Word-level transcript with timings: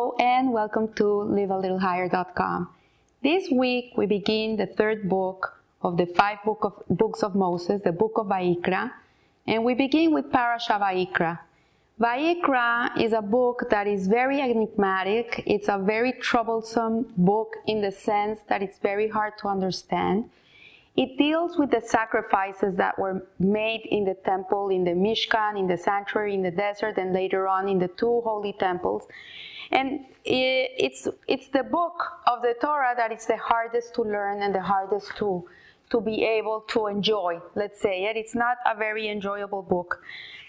Hello 0.00 0.14
and 0.18 0.50
welcome 0.50 0.88
to 0.94 1.04
livealittlehigher.com. 1.04 2.70
This 3.22 3.50
week 3.50 3.92
we 3.98 4.06
begin 4.06 4.56
the 4.56 4.64
third 4.64 5.10
book 5.10 5.60
of 5.82 5.98
the 5.98 6.06
five 6.06 6.38
book 6.42 6.60
of, 6.62 6.82
books 6.88 7.22
of 7.22 7.34
Moses, 7.34 7.82
the 7.82 7.92
book 7.92 8.12
of 8.16 8.28
Vayikra, 8.28 8.92
and 9.46 9.62
we 9.62 9.74
begin 9.74 10.14
with 10.14 10.32
Parasha 10.32 10.78
Vayikra. 10.80 11.40
Vayikra 12.00 12.98
is 12.98 13.12
a 13.12 13.20
book 13.20 13.68
that 13.68 13.86
is 13.86 14.06
very 14.06 14.40
enigmatic. 14.40 15.42
It's 15.44 15.68
a 15.68 15.76
very 15.76 16.12
troublesome 16.12 17.12
book 17.18 17.56
in 17.66 17.82
the 17.82 17.92
sense 17.92 18.38
that 18.48 18.62
it's 18.62 18.78
very 18.78 19.08
hard 19.08 19.34
to 19.40 19.48
understand. 19.48 20.30
It 20.96 21.18
deals 21.18 21.58
with 21.58 21.72
the 21.72 21.82
sacrifices 21.82 22.74
that 22.76 22.98
were 22.98 23.26
made 23.38 23.82
in 23.90 24.06
the 24.06 24.14
temple, 24.14 24.70
in 24.70 24.84
the 24.84 24.92
Mishkan, 24.92 25.58
in 25.58 25.66
the 25.66 25.76
sanctuary, 25.76 26.32
in 26.32 26.42
the 26.42 26.50
desert, 26.50 26.96
and 26.96 27.12
later 27.12 27.46
on 27.46 27.68
in 27.68 27.78
the 27.78 27.88
two 27.88 28.22
holy 28.22 28.54
temples. 28.54 29.06
And 29.70 30.04
it's, 30.24 31.06
it's 31.28 31.48
the 31.48 31.62
book 31.62 32.02
of 32.26 32.42
the 32.42 32.54
Torah 32.60 32.94
that 32.96 33.12
is 33.12 33.26
the 33.26 33.36
hardest 33.36 33.94
to 33.94 34.02
learn 34.02 34.42
and 34.42 34.54
the 34.54 34.62
hardest 34.62 35.16
to, 35.18 35.44
to 35.90 36.00
be 36.00 36.24
able 36.24 36.62
to 36.68 36.88
enjoy, 36.88 37.40
let's 37.54 37.80
say. 37.80 38.04
It's 38.14 38.34
not 38.34 38.58
a 38.66 38.76
very 38.76 39.08
enjoyable 39.08 39.62
book. 39.62 40.02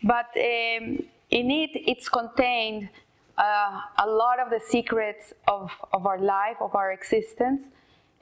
But 0.04 0.28
um, 0.36 1.04
in 1.30 1.52
it, 1.52 1.70
it's 1.74 2.10
contained 2.10 2.90
uh, 3.38 3.82
a 4.00 4.08
lot 4.08 4.40
of 4.40 4.50
the 4.50 4.60
secrets 4.60 5.34
of, 5.48 5.72
of 5.94 6.06
our 6.06 6.20
life, 6.20 6.58
of 6.60 6.76
our 6.76 6.92
existence. 6.92 7.62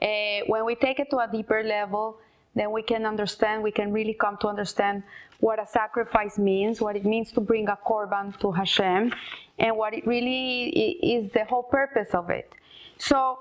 Uh, 0.00 0.40
when 0.46 0.64
we 0.64 0.74
take 0.74 0.98
it 0.98 1.08
to 1.10 1.18
a 1.18 1.28
deeper 1.30 1.62
level, 1.62 2.18
then 2.54 2.72
we 2.72 2.82
can 2.82 3.06
understand, 3.06 3.62
we 3.62 3.70
can 3.70 3.92
really 3.92 4.14
come 4.14 4.36
to 4.38 4.48
understand 4.48 5.02
what 5.38 5.58
a 5.58 5.66
sacrifice 5.66 6.38
means, 6.38 6.80
what 6.80 6.96
it 6.96 7.04
means 7.04 7.32
to 7.32 7.40
bring 7.40 7.68
a 7.68 7.78
korban 7.86 8.38
to 8.40 8.50
Hashem, 8.50 9.12
and 9.58 9.76
what 9.76 9.94
it 9.94 10.06
really 10.06 10.68
is 10.68 11.32
the 11.32 11.44
whole 11.44 11.62
purpose 11.62 12.14
of 12.14 12.28
it. 12.30 12.52
So 12.98 13.38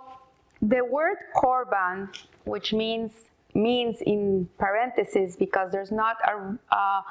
the 0.61 0.83
word 0.83 1.17
korban, 1.36 2.09
which 2.45 2.73
means 2.73 3.11
means 3.56 4.02
in 4.02 4.48
parentheses 4.59 5.36
because 5.36 5.72
there's 5.72 5.92
not 5.92 6.17
a, 6.23 6.76
a, 6.76 7.03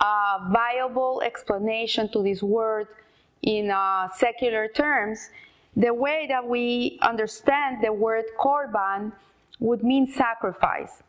a 0.00 0.50
viable 0.50 1.22
explanation 1.24 2.10
to 2.12 2.22
this 2.24 2.42
word 2.42 2.88
in 3.42 3.70
uh, 3.70 4.08
secular 4.08 4.68
terms, 4.68 5.30
the 5.76 5.94
way 5.94 6.26
that 6.28 6.46
we 6.46 6.98
understand 7.02 7.82
the 7.82 7.92
word 7.92 8.24
korban 8.38 9.12
would 9.60 9.82
mean 9.84 10.06
sacrifice. 10.06 11.02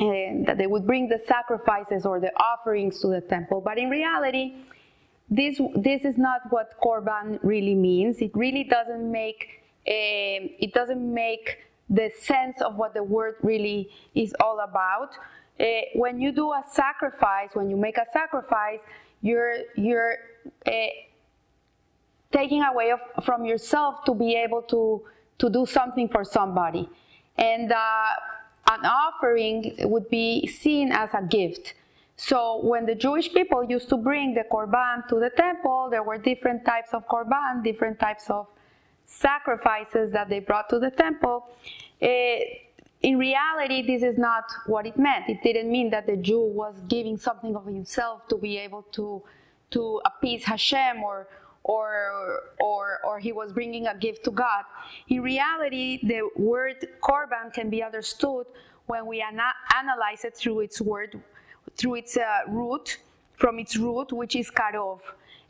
And 0.00 0.46
that 0.46 0.56
they 0.56 0.66
would 0.66 0.86
bring 0.86 1.08
the 1.08 1.20
sacrifices 1.28 2.06
or 2.06 2.20
the 2.20 2.32
offerings 2.40 3.00
to 3.00 3.08
the 3.08 3.20
temple. 3.20 3.60
But 3.60 3.76
in 3.78 3.90
reality, 3.90 4.54
this, 5.28 5.60
this 5.76 6.04
is 6.04 6.16
not 6.16 6.40
what 6.50 6.80
korban 6.82 7.38
really 7.42 7.74
means. 7.74 8.18
It 8.18 8.32
really 8.34 8.64
doesn't 8.64 9.10
make, 9.10 9.62
uh, 9.86 10.64
it 10.64 10.72
doesn't 10.72 11.14
make 11.14 11.58
the 11.88 12.10
sense 12.18 12.60
of 12.62 12.76
what 12.76 12.94
the 12.94 13.02
word 13.02 13.34
really 13.42 13.90
is 14.14 14.34
all 14.40 14.60
about. 14.60 15.10
Uh, 15.58 15.64
when 15.94 16.20
you 16.20 16.32
do 16.32 16.50
a 16.52 16.64
sacrifice, 16.72 17.50
when 17.52 17.68
you 17.68 17.76
make 17.76 17.98
a 17.98 18.06
sacrifice, 18.12 18.78
you're, 19.20 19.58
you're 19.76 20.14
uh, 20.66 20.70
taking 22.32 22.62
away 22.62 22.90
of, 22.90 23.00
from 23.24 23.44
yourself 23.44 24.04
to 24.06 24.14
be 24.14 24.34
able 24.34 24.62
to, 24.62 25.02
to 25.38 25.50
do 25.50 25.66
something 25.66 26.08
for 26.08 26.24
somebody. 26.24 26.88
And 27.36 27.70
uh, 27.70 27.76
an 28.70 28.86
offering 28.86 29.74
would 29.80 30.08
be 30.08 30.46
seen 30.46 30.92
as 30.92 31.10
a 31.12 31.22
gift. 31.22 31.74
So 32.16 32.60
when 32.62 32.86
the 32.86 32.94
Jewish 32.94 33.32
people 33.32 33.64
used 33.64 33.88
to 33.88 33.96
bring 33.96 34.34
the 34.34 34.44
korban 34.52 35.08
to 35.08 35.16
the 35.18 35.30
temple, 35.30 35.88
there 35.90 36.02
were 36.02 36.18
different 36.18 36.64
types 36.64 36.90
of 36.92 37.06
korban, 37.08 37.64
different 37.64 37.98
types 37.98 38.30
of 38.30 38.46
sacrifices 39.06 40.12
that 40.12 40.28
they 40.28 40.38
brought 40.38 40.68
to 40.68 40.78
the 40.78 40.90
temple. 40.90 41.48
It, 42.00 42.06
eh, 42.06 42.66
in 43.02 43.18
reality, 43.18 43.80
this 43.86 44.02
is 44.02 44.18
not 44.18 44.44
what 44.66 44.86
it 44.86 44.98
meant. 44.98 45.30
It 45.30 45.42
didn't 45.42 45.70
mean 45.70 45.88
that 45.90 46.06
the 46.06 46.16
Jew 46.16 46.42
was 46.42 46.74
giving 46.86 47.16
something 47.16 47.56
of 47.56 47.64
himself 47.64 48.28
to 48.28 48.36
be 48.36 48.58
able 48.58 48.82
to, 48.92 49.22
to 49.70 50.02
appease 50.04 50.44
Hashem 50.44 51.02
or, 51.02 51.26
or, 51.64 52.42
or, 52.58 53.00
or 53.04 53.18
he 53.18 53.32
was 53.32 53.52
bringing 53.52 53.86
a 53.86 53.94
gift 53.96 54.24
to 54.24 54.30
God. 54.30 54.64
In 55.08 55.22
reality, 55.22 56.00
the 56.02 56.28
word 56.36 56.86
korban 57.02 57.52
can 57.52 57.70
be 57.70 57.82
understood 57.82 58.46
when 58.86 59.06
we 59.06 59.22
ana- 59.22 59.54
analyze 59.76 60.24
it 60.24 60.36
through 60.36 60.60
its 60.60 60.80
word, 60.80 61.20
through 61.76 61.96
its 61.96 62.16
uh, 62.16 62.40
root, 62.48 62.98
from 63.36 63.58
its 63.58 63.76
root, 63.76 64.12
which 64.12 64.36
is 64.36 64.50
karov. 64.50 65.00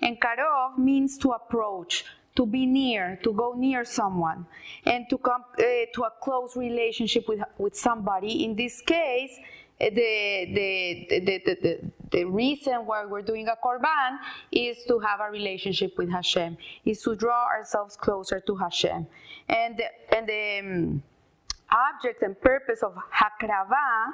And 0.03 0.21
karov 0.21 0.79
means 0.79 1.17
to 1.19 1.31
approach, 1.31 2.05
to 2.37 2.47
be 2.47 2.67
near, 2.67 3.19
to 3.23 3.33
go 3.33 3.55
near 3.57 3.85
someone, 3.85 4.47
and 4.85 5.09
to 5.11 5.19
come 5.19 5.45
uh, 5.59 5.63
to 5.95 6.03
a 6.05 6.13
close 6.23 6.57
relationship 6.57 7.29
with, 7.29 7.41
with 7.59 7.77
somebody. 7.77 8.45
In 8.45 8.55
this 8.57 8.81
case, 8.81 9.39
the, 9.81 11.07
the, 11.09 11.21
the, 11.21 11.57
the, 11.63 11.81
the, 12.11 12.25
reason 12.25 12.85
why 12.85 13.07
we're 13.07 13.23
doing 13.23 13.49
a 13.49 13.57
korban 13.65 14.19
is 14.53 14.85
to 14.85 14.99
have 14.99 15.21
a 15.21 15.31
relationship 15.31 15.97
with 15.97 16.11
Hashem, 16.11 16.59
is 16.85 17.03
to 17.03 17.17
draw 17.17 17.47
ourselves 17.47 17.97
closer 17.97 18.41
to 18.41 18.55
Hashem. 18.57 19.07
And 19.49 19.79
the, 19.79 20.17
and 20.17 20.29
the 20.29 20.59
um, 20.61 21.03
object 21.71 22.23
and 22.23 22.39
purpose 22.41 22.83
of 22.83 22.95
hakrava, 22.95 24.13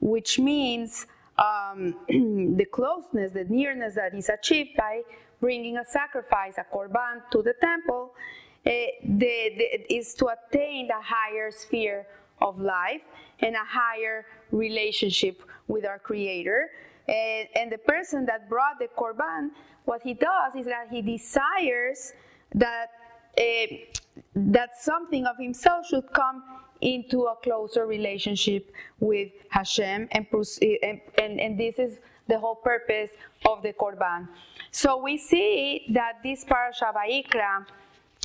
which 0.00 0.38
means 0.38 1.06
um, 1.38 1.96
the 2.08 2.66
closeness, 2.72 3.32
the 3.32 3.44
nearness 3.44 3.96
that 3.96 4.14
is 4.14 4.30
achieved 4.30 4.70
by 4.78 5.02
bringing 5.38 5.76
a 5.76 5.84
sacrifice, 5.84 6.54
a 6.56 6.64
korban, 6.74 7.20
to 7.30 7.42
the 7.42 7.54
temple, 7.60 8.14
uh, 8.66 8.70
the, 9.04 9.52
the, 9.58 9.94
is 9.94 10.14
to 10.14 10.28
attain 10.28 10.86
the 10.86 10.98
higher 10.98 11.50
sphere 11.50 12.06
of 12.40 12.58
life 12.58 13.02
and 13.40 13.54
a 13.54 13.64
higher 13.64 14.26
relationship 14.50 15.42
with 15.68 15.84
our 15.84 15.98
Creator. 15.98 16.70
And, 17.08 17.48
and 17.54 17.72
the 17.72 17.78
person 17.78 18.24
that 18.26 18.48
brought 18.48 18.78
the 18.78 18.88
korban, 18.96 19.50
what 19.84 20.02
he 20.02 20.14
does 20.14 20.54
is 20.58 20.66
that 20.66 20.88
he 20.90 21.02
desires 21.02 22.12
that 22.54 22.88
uh, 23.36 23.66
that 24.36 24.78
something 24.80 25.26
of 25.26 25.36
himself 25.38 25.86
should 25.86 26.10
come 26.12 26.42
into 26.80 27.24
a 27.24 27.34
closer 27.42 27.86
relationship 27.86 28.70
with 29.00 29.30
Hashem, 29.48 30.08
and, 30.12 30.26
and, 30.62 31.00
and, 31.18 31.40
and 31.40 31.58
this 31.58 31.78
is 31.78 31.98
the 32.28 32.38
whole 32.38 32.54
purpose 32.54 33.10
of 33.46 33.62
the 33.62 33.72
korban. 33.72 34.28
So 34.70 34.96
we 35.02 35.18
see 35.18 35.86
that 35.92 36.22
this 36.22 36.44
parasha 36.44 36.92
Vayikra 36.94 37.66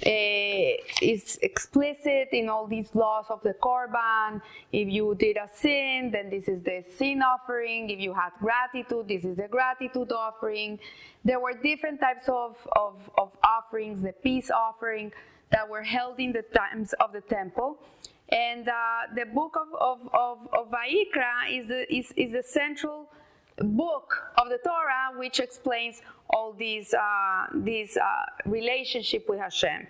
is 0.06 1.38
explicit 1.42 2.30
in 2.32 2.50
all 2.50 2.68
these 2.68 2.94
laws 2.94 3.26
of 3.30 3.42
the 3.44 3.54
korban. 3.62 4.42
If 4.72 4.88
you 4.90 5.16
did 5.16 5.38
a 5.38 5.50
sin, 5.54 6.10
then 6.12 6.30
this 6.30 6.48
is 6.48 6.64
the 6.64 6.84
sin 6.96 7.22
offering. 7.22 7.90
If 7.90 8.00
you 8.00 8.14
had 8.14 8.32
gratitude, 8.40 9.08
this 9.08 9.26
is 9.26 9.38
the 9.38 9.48
gratitude 9.48 10.12
offering. 10.12 10.80
There 11.26 11.40
were 11.40 11.54
different 11.54 12.00
types 12.00 12.30
of, 12.30 12.56
of, 12.76 12.96
of 13.18 13.32
offerings, 13.44 14.02
the 14.04 14.14
peace 14.14 14.50
offering 14.50 15.12
that 15.52 15.68
were 15.68 15.84
held 15.84 16.20
in 16.20 16.32
the 16.32 16.44
times 16.56 16.94
of 16.94 17.12
the 17.12 17.22
temple. 17.22 17.78
And 18.30 18.70
uh, 18.70 18.74
the 19.16 19.26
book 19.26 19.58
of, 19.60 19.68
of, 19.80 20.00
of, 20.14 20.38
of 20.54 20.72
Vayikra 20.72 21.60
is 21.60 21.68
the, 21.68 21.94
is, 21.94 22.14
is 22.16 22.32
the 22.32 22.44
central 22.44 23.10
book 23.64 24.16
of 24.38 24.50
the 24.50 24.60
Torah 24.64 25.18
which 25.18 25.40
explains 25.40 26.02
all 26.30 26.54
these 26.54 26.94
uh, 26.94 27.48
these 27.56 27.98
uh, 27.98 28.50
relationship 28.50 29.28
with 29.28 29.40
Hashem. 29.40 29.88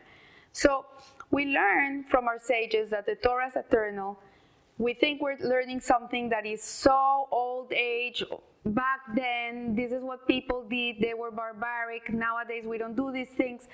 So 0.52 0.86
we 1.32 1.46
learn 1.46 2.06
from 2.06 2.28
our 2.28 2.40
sages 2.40 2.90
that 2.90 3.06
the 3.06 3.16
Torah 3.16 3.48
is 3.48 3.56
eternal. 3.56 4.20
We 4.78 4.94
think 4.94 5.22
we're 5.22 5.38
learning 5.42 5.82
something 5.82 6.30
that 6.30 6.46
is 6.46 6.64
so 6.64 7.28
old 7.32 7.72
age. 7.74 8.24
Back 8.66 9.02
then, 9.16 9.76
this 9.76 9.92
is 9.92 10.04
what 10.04 10.28
people 10.28 10.66
did. 10.70 10.98
They 11.00 11.14
were 11.14 11.32
barbaric. 11.32 12.12
Nowadays, 12.12 12.66
we 12.66 12.78
don't 12.78 12.96
do 12.96 13.12
these 13.12 13.30
things. 13.30 13.68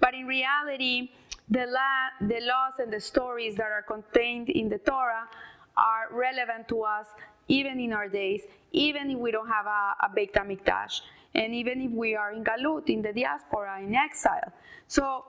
But 0.00 0.14
in 0.14 0.26
reality, 0.26 1.10
the, 1.50 1.66
la- 1.66 2.28
the 2.28 2.40
laws 2.40 2.74
and 2.78 2.92
the 2.92 3.00
stories 3.00 3.56
that 3.56 3.70
are 3.70 3.82
contained 3.82 4.48
in 4.48 4.68
the 4.68 4.78
Torah 4.78 5.28
are 5.76 6.08
relevant 6.12 6.68
to 6.68 6.82
us 6.82 7.06
even 7.52 7.78
in 7.78 7.92
our 7.92 8.08
days, 8.08 8.42
even 8.72 9.10
if 9.10 9.18
we 9.18 9.30
don't 9.30 9.48
have 9.48 9.66
a, 9.66 9.82
a 10.06 10.08
Beit 10.14 10.32
HaMikdash, 10.32 11.02
and 11.34 11.54
even 11.54 11.82
if 11.82 11.90
we 11.90 12.14
are 12.14 12.32
in 12.32 12.42
Galut, 12.42 12.88
in 12.88 13.02
the 13.02 13.12
diaspora, 13.12 13.80
in 13.80 13.94
exile. 13.94 14.50
So 14.88 15.24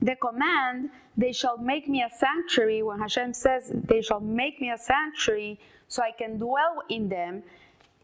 the 0.00 0.16
command, 0.16 0.90
they 1.16 1.32
shall 1.32 1.58
make 1.58 1.86
me 1.86 2.02
a 2.02 2.10
sanctuary, 2.24 2.82
when 2.82 2.98
Hashem 2.98 3.34
says, 3.34 3.70
they 3.74 4.00
shall 4.00 4.20
make 4.20 4.60
me 4.60 4.70
a 4.70 4.78
sanctuary 4.78 5.60
so 5.86 6.02
I 6.02 6.12
can 6.12 6.38
dwell 6.38 6.82
in 6.88 7.08
them, 7.08 7.42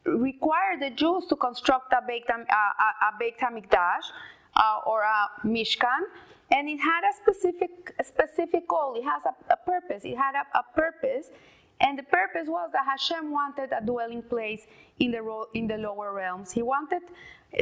require 0.05 0.79
the 0.79 0.91
Jews 0.91 1.25
to 1.31 1.37
construct 1.37 1.93
a 1.93 2.03
Beit, 2.07 2.29
a, 2.29 2.35
a, 2.35 2.89
a 3.09 3.45
HaMikdash 3.45 4.07
uh, 4.57 4.81
or 4.87 5.01
a 5.01 5.47
Mishkan, 5.47 6.03
and 6.53 6.69
it 6.69 6.79
had 6.79 7.03
a 7.11 7.15
specific, 7.23 7.95
a 7.99 8.05
specific 8.05 8.69
goal, 8.69 8.95
it 8.97 9.05
has 9.05 9.23
a, 9.25 9.35
a 9.55 9.57
purpose, 9.57 10.05
it 10.05 10.17
had 10.17 10.35
a, 10.35 10.59
a 10.59 10.65
purpose, 10.75 11.31
and 11.81 11.99
the 11.99 12.03
purpose 12.03 12.47
was 12.47 12.71
that 12.73 12.85
Hashem 12.85 13.31
wanted 13.31 13.71
a 13.73 13.85
dwelling 13.85 14.23
place 14.23 14.67
in 14.99 15.11
the, 15.13 15.45
in 15.55 15.67
the 15.67 15.77
lower 15.77 16.13
realms. 16.13 16.53
He 16.53 16.63
wanted 16.63 17.03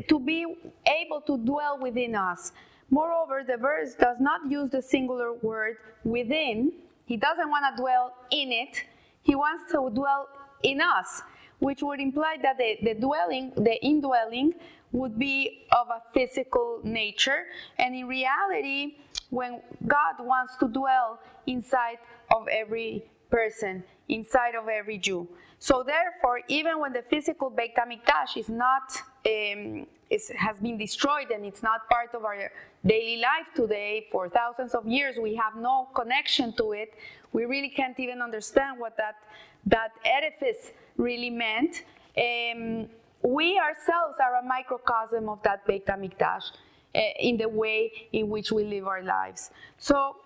to 0.08 0.20
be 0.20 0.44
able 0.86 1.20
to 1.22 1.38
dwell 1.38 1.78
within 1.80 2.14
us. 2.14 2.52
Moreover, 2.90 3.44
the 3.46 3.56
verse 3.56 3.94
does 3.94 4.16
not 4.20 4.50
use 4.50 4.70
the 4.70 4.82
singular 4.82 5.34
word 5.34 5.76
within. 6.04 6.72
He 7.06 7.16
doesn't 7.16 7.48
want 7.48 7.64
to 7.70 7.80
dwell 7.80 8.14
in 8.30 8.50
it. 8.50 8.82
He 9.22 9.34
wants 9.34 9.70
to 9.72 9.90
dwell 9.94 10.28
in 10.62 10.80
us, 10.80 11.22
which 11.60 11.82
would 11.82 12.00
imply 12.00 12.36
that 12.42 12.58
the, 12.58 12.76
the 12.82 12.94
dwelling, 12.94 13.52
the 13.56 13.78
indwelling, 13.84 14.54
would 14.90 15.18
be 15.18 15.66
of 15.72 15.88
a 15.88 16.02
physical 16.12 16.80
nature. 16.82 17.44
And 17.78 17.94
in 17.94 18.08
reality, 18.08 18.96
when 19.30 19.60
God 19.86 20.14
wants 20.20 20.56
to 20.58 20.68
dwell 20.68 21.20
inside 21.46 21.98
of 22.34 22.48
every 22.48 23.04
person, 23.30 23.84
inside 24.08 24.54
of 24.54 24.68
every 24.68 24.98
Jew. 24.98 25.28
So 25.58 25.82
therefore, 25.82 26.40
even 26.48 26.78
when 26.78 26.92
the 26.92 27.02
physical 27.10 27.50
Beit 27.50 27.74
HaMikdash 27.74 28.36
is 28.36 28.48
not 28.48 28.92
um, 29.26 29.86
is, 30.08 30.30
has 30.36 30.58
been 30.58 30.78
destroyed 30.78 31.30
and 31.30 31.44
it's 31.44 31.62
not 31.62 31.88
part 31.88 32.14
of 32.14 32.24
our 32.24 32.50
daily 32.86 33.16
life 33.20 33.48
today 33.54 34.06
for 34.10 34.28
thousands 34.28 34.74
of 34.74 34.86
years, 34.86 35.16
we 35.20 35.34
have 35.34 35.56
no 35.56 35.88
connection 35.94 36.52
to 36.54 36.72
it. 36.72 36.94
We 37.32 37.44
really 37.44 37.68
can't 37.68 37.98
even 37.98 38.22
understand 38.22 38.78
what 38.78 38.96
that 38.96 39.16
that 39.66 39.92
edifice 40.04 40.72
really 40.96 41.30
meant. 41.30 41.82
Um, 42.16 42.88
we 43.22 43.58
ourselves 43.58 44.16
are 44.20 44.36
a 44.36 44.42
microcosm 44.42 45.28
of 45.28 45.42
that 45.42 45.66
Beit 45.66 45.86
HaMikdash 45.86 46.52
uh, 46.94 47.00
in 47.18 47.36
the 47.36 47.48
way 47.48 48.08
in 48.12 48.28
which 48.28 48.52
we 48.52 48.64
live 48.64 48.86
our 48.86 49.02
lives. 49.02 49.50
So. 49.76 50.16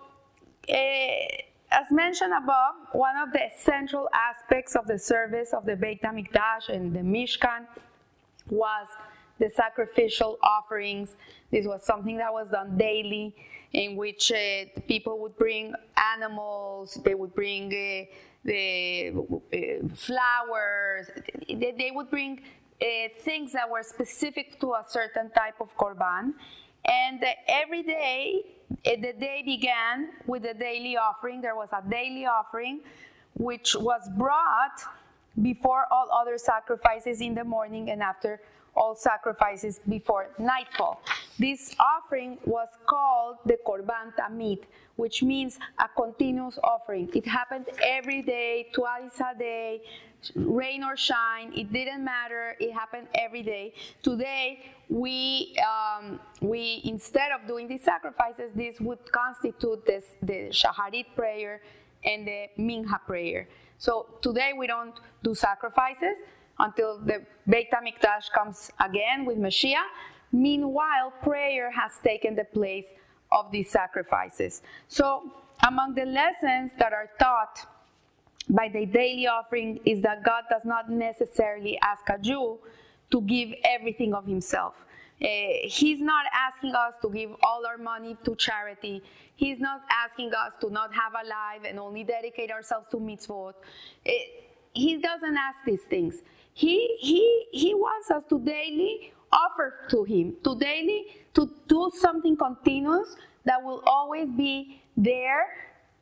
Uh, 0.69 0.75
as 1.73 1.91
mentioned 1.91 2.33
above, 2.35 2.75
one 2.93 3.17
of 3.17 3.33
the 3.33 3.49
central 3.57 4.09
aspects 4.13 4.77
of 4.77 4.87
the 4.87 4.99
service 4.99 5.53
of 5.53 5.65
the 5.65 5.75
Beit 5.75 6.03
HaMikdash 6.03 6.69
and 6.69 6.95
the 6.95 7.01
Mishkan 7.01 7.67
was 8.51 8.87
the 9.39 9.49
sacrificial 9.49 10.39
offerings. 10.43 11.17
This 11.51 11.67
was 11.67 11.85
something 11.85 12.19
that 12.19 12.33
was 12.33 12.51
done 12.51 12.77
daily, 12.77 13.35
in 13.73 13.97
which 13.97 14.31
uh, 14.31 14.37
people 14.87 15.19
would 15.21 15.37
bring 15.37 15.75
animals, 16.15 17.01
they 17.05 17.15
would 17.15 17.35
bring 17.35 17.67
uh, 17.67 18.15
the 18.45 19.09
uh, 19.11 19.95
flowers, 19.95 21.11
they, 21.49 21.75
they, 21.79 21.91
would 21.91 22.11
bring 22.11 22.43
uh, 22.83 22.85
things 23.21 23.53
that 23.53 23.69
were 23.69 23.83
specific 23.83 24.61
to 24.61 24.73
a 24.75 24.85
certain 24.87 25.31
type 25.31 25.55
of 25.61 25.75
korban. 25.79 26.35
And 26.85 27.25
every 27.49 27.83
day 27.83 28.43
the 28.85 29.13
day 29.19 29.43
began 29.45 30.11
with 30.27 30.43
the 30.43 30.55
daily 30.55 30.97
offering. 30.97 31.41
There 31.41 31.57
was 31.57 31.69
a 31.73 31.83
daily 31.89 32.27
offering 32.27 32.81
which 33.35 33.75
was 33.75 34.09
brought 34.17 34.81
before 35.41 35.87
all 35.91 36.09
other 36.13 36.37
sacrifices 36.39 37.21
in 37.21 37.35
the 37.35 37.45
morning 37.45 37.91
and 37.91 38.03
after 38.03 38.41
all 38.75 38.95
sacrifices 38.95 39.81
before 39.89 40.29
nightfall. 40.39 41.03
This 41.39 41.75
offering 41.79 42.39
was 42.45 42.69
called 42.87 43.39
the 43.47 43.59
Korban 43.67 44.15
Tamid, 44.19 44.61
which 44.97 45.23
means 45.23 45.59
a 45.79 45.89
continuous 45.89 46.59
offering. 46.63 47.11
It 47.15 47.27
happened 47.27 47.67
every 47.83 48.23
day, 48.23 48.69
twice 48.73 49.21
a 49.21 49.39
day, 49.39 49.83
rain 50.35 50.85
or 50.85 50.97
shine, 50.97 51.53
it 51.55 51.73
didn't 51.73 52.05
matter, 52.05 52.55
it 52.61 52.73
happened 52.73 53.09
every 53.15 53.43
day. 53.43 53.75
Today, 54.03 54.65
we, 54.89 55.57
um, 55.71 56.21
we 56.41 56.83
instead 56.85 57.33
of 57.33 57.47
doing 57.49 57.67
these 57.69 57.83
sacrifices, 57.83 58.51
this 58.55 58.81
would 58.81 59.11
constitute 59.11 59.85
this, 59.87 60.17
the 60.23 60.51
Shaharit 60.51 61.07
prayer 61.17 61.63
and 62.05 62.27
the 62.27 62.47
Minha 62.57 63.01
prayer. 63.07 63.49
So 63.79 64.07
today 64.21 64.53
we 64.57 64.67
don't 64.67 64.95
do 65.23 65.35
sacrifices 65.35 66.19
until 66.59 66.99
the 66.99 67.25
Beit 67.49 67.69
HaMikdash 67.71 68.31
comes 68.33 68.71
again 68.81 69.25
with 69.25 69.39
Mashiach. 69.39 69.91
Meanwhile, 70.31 71.13
prayer 71.23 71.71
has 71.71 71.93
taken 72.03 72.35
the 72.37 72.45
place 72.45 72.87
of 73.33 73.51
these 73.51 73.71
sacrifices. 73.71 74.63
So 74.89 75.33
among 75.67 75.95
the 75.95 76.05
lessons 76.05 76.73
that 76.79 76.93
are 76.93 77.11
taught 77.19 77.67
by 78.49 78.69
the 78.69 78.87
daily 78.87 79.27
offering 79.27 79.81
is 79.85 80.03
that 80.03 80.25
God 80.25 80.45
does 80.51 80.63
not 80.65 80.91
necessarily 80.91 81.79
ask 81.83 82.03
a 82.09 82.19
Jew 82.19 82.59
to 83.11 83.21
give 83.23 83.51
everything 83.65 84.15
of 84.15 84.27
himself. 84.27 84.75
Uh, 85.23 85.27
he's 85.65 86.01
not 86.01 86.25
asking 86.35 86.75
us 86.75 86.95
to 87.03 87.09
give 87.09 87.31
all 87.43 87.65
our 87.65 87.79
money 87.79 88.17
to 88.25 88.35
charity. 88.35 89.03
He's 89.37 89.61
not 89.61 89.83
asking 89.91 90.33
us 90.35 90.53
to 90.61 90.71
not 90.71 90.93
have 90.93 91.13
a 91.13 91.27
life 91.27 91.63
and 91.69 91.79
only 91.79 92.03
dedicate 92.03 92.51
ourselves 92.51 92.89
to 92.91 92.97
mitzvot. 92.97 93.55
Uh, 94.05 94.11
he 94.75 94.97
doesn't 94.97 95.37
ask 95.37 95.59
these 95.65 95.83
things. 95.83 96.23
He, 96.55 96.97
he, 96.99 97.47
he 97.53 97.75
wants 97.75 98.11
us 98.11 98.25
to 98.31 98.41
daily 98.41 99.13
offer 99.33 99.87
to 99.91 100.05
him, 100.05 100.35
to 100.45 100.59
daily 100.59 101.07
to 101.35 101.51
do 101.69 101.91
something 101.95 102.37
continuous 102.37 103.17
that 103.45 103.63
will 103.63 103.83
always 103.87 104.29
be 104.37 104.83
there 104.97 105.47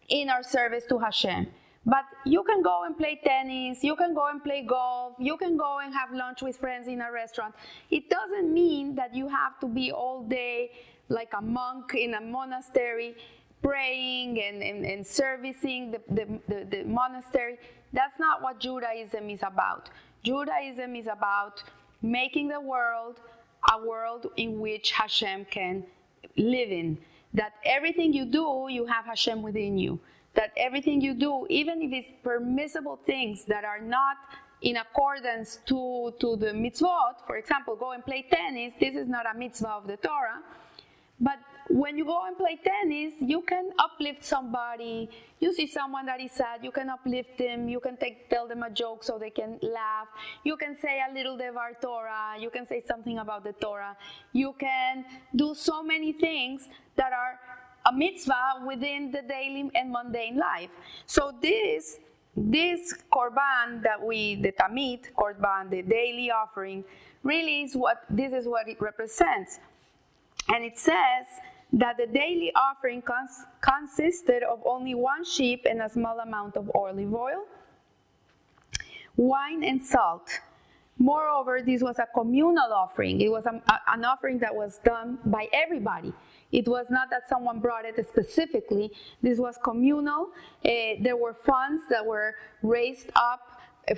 in 0.09 0.29
our 0.29 0.43
service 0.43 0.85
to 0.89 0.99
Hashem. 0.99 1.47
But 1.87 2.05
you 2.27 2.43
can 2.45 2.63
go 2.63 2.85
and 2.85 2.97
play 2.97 3.21
tennis, 3.25 3.83
you 3.83 3.97
can 3.97 4.15
go 4.15 4.29
and 4.29 4.43
play 4.45 4.63
golf, 4.67 5.15
you 5.19 5.37
can 5.39 5.57
go 5.57 5.79
and 5.79 5.95
have 5.95 6.13
lunch 6.13 6.43
with 6.43 6.59
friends 6.59 6.89
in 6.89 7.01
a 7.01 7.11
restaurant. 7.11 7.55
It 7.91 8.11
doesn't 8.11 8.53
mean 8.53 8.95
that 8.97 9.15
you 9.15 9.29
have 9.29 9.59
to 9.61 9.67
be 9.67 9.91
all 9.91 10.23
day 10.23 10.73
like 11.09 11.33
a 11.37 11.41
monk 11.41 11.95
in 11.95 12.15
a 12.15 12.21
monastery 12.21 13.17
praying 13.63 14.41
and, 14.43 14.63
and, 14.63 14.85
and 14.85 15.07
servicing 15.07 15.91
the, 15.91 16.01
the, 16.11 16.41
the, 16.49 16.65
the 16.65 16.85
monastery. 16.85 17.59
That's 17.93 18.19
not 18.19 18.43
what 18.43 18.61
Judaism 18.61 19.31
is 19.31 19.41
about. 19.43 19.89
Judaism 20.23 20.95
is 20.97 21.07
about 21.07 21.63
making 22.03 22.49
the 22.49 22.61
world 22.61 23.21
a 23.73 23.87
world 23.87 24.27
in 24.37 24.61
which 24.61 24.91
Hashem 24.91 25.47
can 25.47 25.85
live 26.37 26.71
in. 26.71 26.99
That 27.35 27.53
everything 27.65 28.13
you 28.13 28.25
do, 28.25 28.69
you 28.71 28.87
have 28.87 29.05
Hashem 29.07 29.43
within 29.43 29.79
you 29.79 30.01
that 30.35 30.53
everything 30.57 31.01
you 31.01 31.15
do, 31.15 31.47
even 31.51 31.83
if 31.83 31.93
it's 31.93 32.09
permissible 32.23 32.99
things 33.07 33.45
that 33.47 33.65
are 33.65 33.81
not 33.81 34.17
in 34.63 34.77
accordance 34.77 35.59
to, 35.67 36.13
to 36.21 36.37
the 36.37 36.53
mitzvot, 36.53 37.27
for 37.27 37.37
example, 37.37 37.77
go 37.77 37.93
and 37.93 38.05
play 38.05 38.25
tennis, 38.31 38.73
this 38.79 38.95
is 38.95 39.09
not 39.09 39.25
a 39.33 39.37
mitzvah 39.37 39.69
of 39.69 39.87
the 39.87 39.97
Torah, 39.97 40.41
but 41.21 41.39
when 41.69 41.97
you 41.97 42.05
go 42.05 42.27
and 42.27 42.37
play 42.37 42.59
tennis, 42.65 43.15
you 43.21 43.43
can 43.43 43.71
uplift 43.79 44.25
somebody. 44.25 45.09
You 45.39 45.55
see 45.55 45.67
someone 45.67 46.07
that 46.07 46.21
is 46.21 46.33
sad, 46.33 46.65
you 46.65 46.73
can 46.73 46.89
uplift 46.89 47.39
them. 47.39 47.69
You 47.69 47.79
can 47.79 47.97
take, 47.97 48.29
tell 48.29 48.49
them 48.49 48.63
a 48.65 48.71
joke 48.71 49.05
so 49.05 49.19
they 49.19 49.31
can 49.31 49.59
laugh. 49.63 50.09
You 50.43 50.57
can 50.57 50.77
say 50.77 51.01
a 51.09 51.15
little 51.15 51.37
Devar 51.37 51.77
Torah. 51.81 52.35
You 52.41 52.51
can 52.51 52.67
say 52.67 52.83
something 52.87 53.19
about 53.19 53.45
the 53.45 53.53
Torah. 53.53 53.97
You 54.33 54.55
can 54.59 55.05
do 55.37 55.55
so 55.55 55.83
many 55.83 56.13
things 56.13 56.69
that 56.97 57.13
are 57.13 57.39
a 57.87 57.93
mitzvah 57.93 58.63
within 58.67 59.11
the 59.11 59.23
daily 59.23 59.71
and 59.75 59.91
mundane 59.91 60.37
life. 60.37 60.71
So 61.07 61.33
this 61.41 61.99
this 62.37 62.95
korban 63.13 63.83
that 63.83 64.01
we 64.01 64.37
the 64.37 64.53
tamid 64.53 65.13
korban 65.19 65.71
the 65.71 65.83
daily 65.83 66.31
offering 66.31 66.85
really 67.23 67.63
is 67.63 67.75
what 67.75 68.05
this 68.09 68.33
is 68.33 68.47
what 68.47 68.69
it 68.69 68.81
represents. 68.81 69.59
And 70.49 70.65
it 70.65 70.79
says 70.79 71.27
that 71.73 71.97
the 71.97 72.07
daily 72.07 72.53
offering 72.55 73.03
cons- 73.03 73.45
consisted 73.61 74.43
of 74.43 74.61
only 74.65 74.95
one 74.95 75.25
sheep 75.25 75.67
and 75.69 75.83
a 75.83 75.89
small 75.89 76.19
amount 76.21 76.57
of 76.57 76.71
olive 76.75 77.15
oil 77.15 77.45
wine 79.17 79.63
and 79.65 79.85
salt. 79.85 80.29
Moreover 80.99 81.63
this 81.63 81.83
was 81.83 81.99
a 81.99 82.07
communal 82.15 82.73
offering. 82.73 83.21
It 83.21 83.31
was 83.31 83.47
a, 83.47 83.61
a, 83.69 83.81
an 83.93 84.05
offering 84.05 84.39
that 84.39 84.55
was 84.55 84.79
done 84.85 85.19
by 85.25 85.49
everybody 85.53 86.13
it 86.53 86.67
was 86.67 86.87
not 86.91 87.11
that 87.11 87.29
someone 87.29 87.61
brought 87.61 87.85
it 87.85 88.07
specifically. 88.07 88.91
This 89.23 89.39
was 89.39 89.59
communal. 89.63 90.31
Uh, 90.65 90.99
there 91.01 91.17
were 91.17 91.35
funds 91.35 91.83
that 91.91 92.05
were 92.05 92.35
raised 92.63 93.11
up 93.15 93.41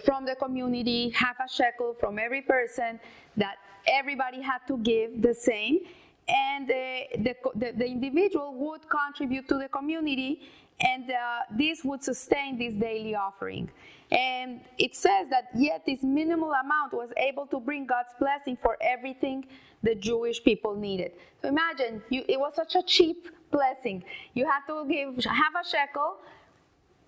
from 0.05 0.25
the 0.25 0.37
community, 0.37 1.11
half 1.11 1.37
a 1.45 1.49
shekel 1.49 1.97
from 1.99 2.19
every 2.19 2.43
person 2.43 3.01
that 3.37 3.57
everybody 3.87 4.41
had 4.41 4.59
to 4.69 4.79
give 4.79 5.23
the 5.23 5.35
same. 5.35 5.81
And 6.29 6.71
uh, 6.71 6.75
the, 7.19 7.35
the, 7.55 7.73
the 7.77 7.87
individual 7.87 8.55
would 8.55 8.83
contribute 8.89 9.49
to 9.49 9.59
the 9.59 9.69
community 9.69 10.41
and 10.83 11.11
uh, 11.11 11.41
this 11.57 11.85
would 11.85 12.03
sustain 12.03 12.59
this 12.59 12.75
daily 12.75 13.15
offering. 13.15 13.71
And 14.11 14.61
it 14.79 14.95
says 14.95 15.29
that 15.31 15.49
yet 15.55 15.85
this 15.87 16.03
minimal 16.03 16.53
amount 16.53 16.93
was 16.93 17.11
able 17.17 17.47
to 17.47 17.59
bring 17.59 17.87
God's 17.87 18.13
blessing 18.19 18.59
for 18.61 18.77
everything 18.83 19.47
the 19.83 19.95
Jewish 19.95 20.43
people 20.45 20.75
needed. 20.75 21.13
So 21.41 21.49
imagine, 21.49 22.03
you, 22.11 22.25
it 22.29 22.39
was 22.39 22.55
such 22.55 22.75
a 22.75 22.83
cheap 22.83 23.29
blessing. 23.51 24.05
You 24.35 24.45
had 24.45 24.61
to 24.67 24.87
give 24.87 25.25
half 25.25 25.55
a 25.65 25.67
shekel 25.67 26.17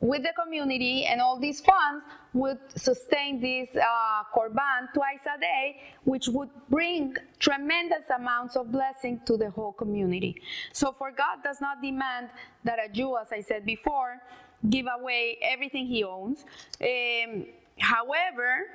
with 0.01 0.23
the 0.23 0.33
community, 0.41 1.07
and 1.07 1.21
all 1.21 1.39
these 1.39 1.61
funds 1.61 2.05
would 2.35 2.59
sustain 2.77 3.41
this 3.41 3.69
uh, 3.77 4.25
korban 4.37 4.93
twice 4.93 5.21
a 5.35 5.41
day, 5.41 5.81
which 6.05 6.29
would 6.29 6.51
bring 6.69 7.17
tremendous 7.39 8.11
amounts 8.15 8.57
of 8.57 8.71
blessing 8.71 9.21
to 9.25 9.37
the 9.37 9.51
whole 9.51 9.73
community. 9.73 10.43
So, 10.73 10.95
for 10.99 11.11
God 11.11 11.43
does 11.43 11.61
not 11.61 11.81
demand 11.81 12.29
that 12.65 12.79
a 12.85 12.93
Jew, 12.93 13.17
as 13.17 13.33
I 13.33 13.41
said 13.41 13.65
before, 13.65 14.21
give 14.69 14.87
away 14.99 15.39
everything 15.43 15.87
he 15.87 16.05
owns. 16.05 16.45
Um, 16.83 17.47
however, 17.79 18.67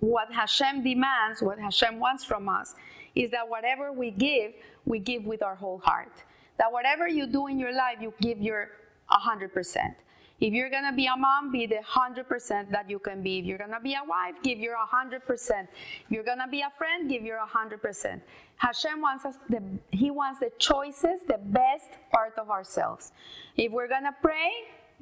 what 0.00 0.32
Hashem 0.32 0.82
demands, 0.82 1.42
what 1.42 1.58
Hashem 1.58 1.98
wants 1.98 2.24
from 2.24 2.48
us, 2.48 2.74
is 3.14 3.30
that 3.32 3.48
whatever 3.48 3.92
we 3.92 4.10
give, 4.10 4.52
we 4.84 4.98
give 4.98 5.24
with 5.24 5.42
our 5.42 5.56
whole 5.56 5.78
heart. 5.78 6.12
That 6.56 6.72
whatever 6.72 7.08
you 7.08 7.26
do 7.26 7.46
in 7.48 7.58
your 7.58 7.72
life, 7.72 7.98
you 8.00 8.12
give 8.20 8.40
your 8.40 8.70
100%. 9.10 9.94
If 10.40 10.52
you're 10.52 10.70
gonna 10.70 10.92
be 10.92 11.06
a 11.06 11.16
mom, 11.16 11.50
be 11.50 11.66
the 11.66 11.80
100% 11.82 12.70
that 12.70 12.88
you 12.88 13.00
can 13.00 13.22
be. 13.22 13.40
If 13.40 13.44
you're 13.44 13.58
gonna 13.58 13.80
be 13.80 13.94
a 13.94 14.04
wife, 14.06 14.36
give 14.44 14.58
your 14.60 14.76
100%. 14.76 15.66
If 16.04 16.10
you're 16.10 16.22
gonna 16.22 16.46
be 16.46 16.60
a 16.60 16.70
friend, 16.78 17.08
give 17.08 17.22
your 17.24 17.40
100%. 17.40 18.20
Hashem 18.56 19.00
wants 19.00 19.24
us, 19.24 19.34
the, 19.48 19.60
He 19.90 20.10
wants 20.12 20.38
the 20.38 20.50
choices, 20.58 21.22
the 21.26 21.38
best 21.38 21.90
part 22.12 22.34
of 22.38 22.50
ourselves. 22.50 23.12
If 23.56 23.72
we're 23.72 23.88
gonna 23.88 24.14
pray, 24.22 24.52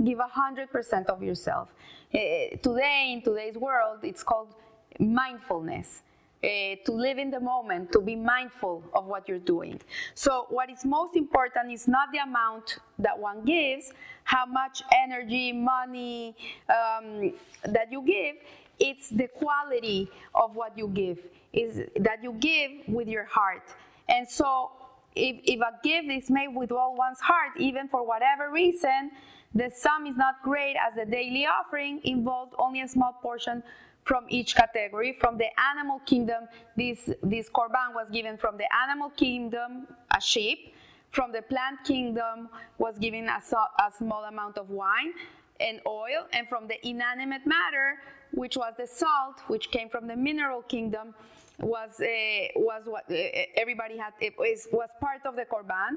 give 0.03 0.19
100% 0.19 1.07
of 1.07 1.23
yourself. 1.23 1.69
Uh, 2.15 2.57
today, 2.63 3.13
in 3.13 3.23
today's 3.23 3.57
world, 3.57 3.99
it's 4.05 4.23
called 4.23 4.55
mindfulness. 4.99 6.03
Uh, 6.47 6.77
to 6.85 6.93
live 6.93 7.19
in 7.19 7.29
the 7.29 7.41
moment, 7.41 7.91
to 7.91 8.01
be 8.01 8.15
mindful 8.15 8.85
of 8.95 9.07
what 9.07 9.29
you're 9.29 9.37
doing. 9.37 9.81
So, 10.15 10.47
what 10.49 10.71
is 10.71 10.85
most 10.85 11.17
important 11.17 11.73
is 11.73 11.89
not 11.89 12.13
the 12.13 12.19
amount 12.19 12.79
that 13.01 13.19
one 13.19 13.45
gives, 13.45 13.93
how 14.23 14.47
much 14.47 14.81
energy, 14.95 15.51
money 15.51 16.37
um, 16.69 17.33
that 17.65 17.91
you 17.91 18.01
give, 18.03 18.37
it's 18.79 19.09
the 19.11 19.27
quality 19.27 20.09
of 20.37 20.55
what 20.55 20.79
you 20.79 20.87
give, 20.87 21.19
is 21.53 21.83
that 21.99 22.23
you 22.23 22.35
give 22.35 22.71
with 22.87 23.09
your 23.09 23.25
heart. 23.25 23.65
And 24.09 24.29
so, 24.29 24.71
if, 25.17 25.41
if 25.43 25.59
a 25.59 25.73
gift 25.83 26.09
is 26.13 26.31
made 26.31 26.55
with 26.55 26.71
all 26.71 26.95
one's 26.95 27.19
heart, 27.19 27.59
even 27.59 27.89
for 27.89 28.07
whatever 28.07 28.53
reason, 28.53 29.11
the 29.53 29.69
sum 29.75 30.07
is 30.07 30.17
not 30.17 30.37
great 30.45 30.77
as 30.77 30.95
the 30.95 31.11
daily 31.11 31.45
offering 31.47 32.01
involved 32.05 32.55
only 32.59 32.83
a 32.83 32.89
small 32.89 33.15
portion 33.21 33.65
from 34.07 34.25
each 34.29 34.55
category. 34.55 35.17
From 35.21 35.37
the 35.37 35.49
animal 35.73 36.01
kingdom, 36.07 36.49
this, 36.77 37.11
this 37.23 37.51
korban 37.51 37.93
was 37.93 38.09
given 38.11 38.39
from 38.39 38.57
the 38.57 38.67
animal 38.85 39.11
kingdom, 39.11 39.89
a 40.17 40.21
sheep. 40.21 40.75
From 41.11 41.33
the 41.33 41.43
plant 41.43 41.79
kingdom 41.85 42.49
was 42.79 42.99
given 42.99 43.29
a, 43.29 43.41
a 43.41 43.93
small 43.99 44.25
amount 44.25 44.59
of 44.59 44.71
wine 44.71 45.13
and 45.61 45.81
oil. 45.87 46.27
And 46.33 46.49
from 46.49 46.69
the 46.69 46.79
inanimate 46.87 47.47
matter, 47.47 47.99
which 48.33 48.57
was 48.57 48.75
the 48.79 48.87
salt, 48.87 49.41
which 49.49 49.71
came 49.71 49.89
from 49.89 50.07
the 50.07 50.17
mineral 50.17 50.63
kingdom, 50.63 51.15
was 51.59 52.01
uh, 52.01 52.07
was 52.55 52.83
what 52.85 53.05
uh, 53.11 53.15
everybody 53.57 53.97
had. 53.97 54.13
It 54.21 54.35
was, 54.39 54.69
was 54.73 54.91
part 55.01 55.23
of 55.25 55.37
the 55.37 55.47
korban 55.47 55.97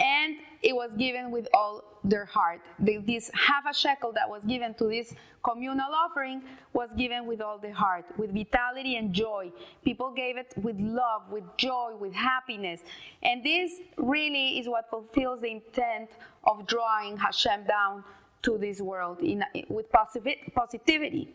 and 0.00 0.36
it 0.62 0.74
was 0.74 0.92
given 0.94 1.30
with 1.30 1.46
all 1.54 1.84
their 2.02 2.24
heart. 2.24 2.60
This 2.78 3.30
half 3.34 3.64
a 3.68 3.74
shekel 3.74 4.12
that 4.12 4.28
was 4.28 4.42
given 4.44 4.74
to 4.74 4.84
this 4.84 5.14
communal 5.44 5.92
offering 5.94 6.42
was 6.72 6.90
given 6.96 7.26
with 7.26 7.40
all 7.40 7.58
the 7.58 7.72
heart, 7.72 8.06
with 8.16 8.32
vitality 8.32 8.96
and 8.96 9.12
joy. 9.12 9.52
People 9.84 10.10
gave 10.10 10.36
it 10.36 10.52
with 10.56 10.76
love, 10.78 11.22
with 11.30 11.44
joy, 11.56 11.92
with 11.98 12.14
happiness. 12.14 12.80
And 13.22 13.44
this 13.44 13.80
really 13.96 14.58
is 14.58 14.68
what 14.68 14.88
fulfills 14.88 15.42
the 15.42 15.50
intent 15.50 16.10
of 16.44 16.66
drawing 16.66 17.18
Hashem 17.18 17.64
down 17.64 18.04
to 18.42 18.56
this 18.56 18.80
world 18.80 19.20
in, 19.20 19.44
with 19.68 19.86
positivity. 19.92 21.34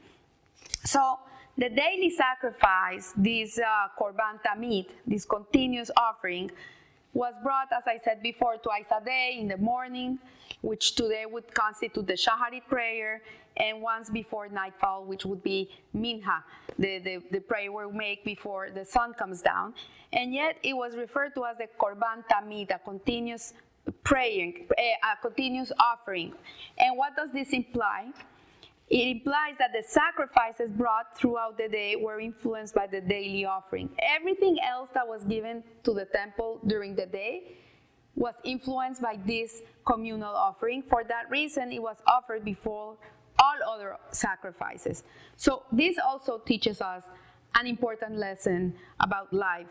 So, 0.84 1.20
the 1.58 1.70
daily 1.70 2.10
sacrifice, 2.10 3.14
this 3.16 3.60
uh, 3.60 3.88
korban 3.98 4.42
tamid, 4.46 4.88
this 5.08 5.24
continuous 5.24 5.90
offering, 5.96 6.52
was 7.16 7.34
brought, 7.42 7.70
as 7.72 7.84
I 7.88 7.98
said 8.04 8.22
before, 8.22 8.58
twice 8.58 8.86
a 8.92 9.04
day 9.04 9.38
in 9.40 9.48
the 9.48 9.58
morning, 9.58 10.20
which 10.62 10.96
today 10.96 11.26
would 11.26 11.52
constitute 11.54 12.06
the 12.06 12.14
Shaharit 12.14 12.68
prayer, 12.68 13.22
and 13.58 13.82
once 13.82 14.10
before 14.10 14.50
nightfall, 14.50 15.06
which 15.06 15.26
would 15.26 15.42
be 15.42 15.70
Minha, 15.94 16.44
the, 16.78 17.00
the, 17.00 17.24
the 17.32 17.40
prayer 17.40 17.72
we 17.72 17.90
make 17.98 18.26
before 18.26 18.70
the 18.70 18.84
sun 18.84 19.14
comes 19.14 19.42
down. 19.42 19.74
And 20.12 20.34
yet 20.34 20.58
it 20.62 20.74
was 20.74 20.98
referred 20.98 21.34
to 21.36 21.46
as 21.46 21.58
the 21.58 21.68
Korban 21.80 22.26
Tamid, 22.30 22.76
a 22.76 22.80
continuous 22.80 23.54
praying, 24.04 24.68
a 24.78 25.22
continuous 25.22 25.72
offering. 25.80 26.34
And 26.78 26.98
what 26.98 27.16
does 27.16 27.30
this 27.32 27.54
imply? 27.54 28.08
It 28.88 29.18
implies 29.18 29.56
that 29.58 29.72
the 29.74 29.84
sacrifices 29.88 30.70
brought 30.72 31.18
throughout 31.18 31.58
the 31.58 31.68
day 31.68 31.96
were 31.96 32.20
influenced 32.20 32.76
by 32.76 32.86
the 32.86 33.02
daily 33.02 33.44
offering. 33.44 33.90
Everything 34.00 34.58
else 34.62 34.90
that 34.94 35.08
was 35.08 35.24
given 35.24 35.64
to 35.84 35.94
the 35.94 36.06
temple 36.06 36.60
during 36.68 36.96
the 36.96 37.08
day 37.08 37.58
was 38.16 38.36
influenced 38.44 39.02
by 39.02 39.18
this 39.26 39.62
communal 39.86 40.34
offering. 40.34 40.84
For 40.88 41.04
that 41.04 41.30
reason, 41.32 41.72
it 41.72 41.82
was 41.82 41.98
offered 42.06 42.46
before 42.46 42.96
all 43.40 43.74
other 43.74 43.98
sacrifices. 44.12 45.04
So, 45.36 45.64
this 45.72 45.98
also 45.98 46.38
teaches 46.38 46.80
us 46.80 47.04
an 47.56 47.68
important 47.68 48.18
lesson 48.18 48.76
about 49.00 49.34
life 49.34 49.68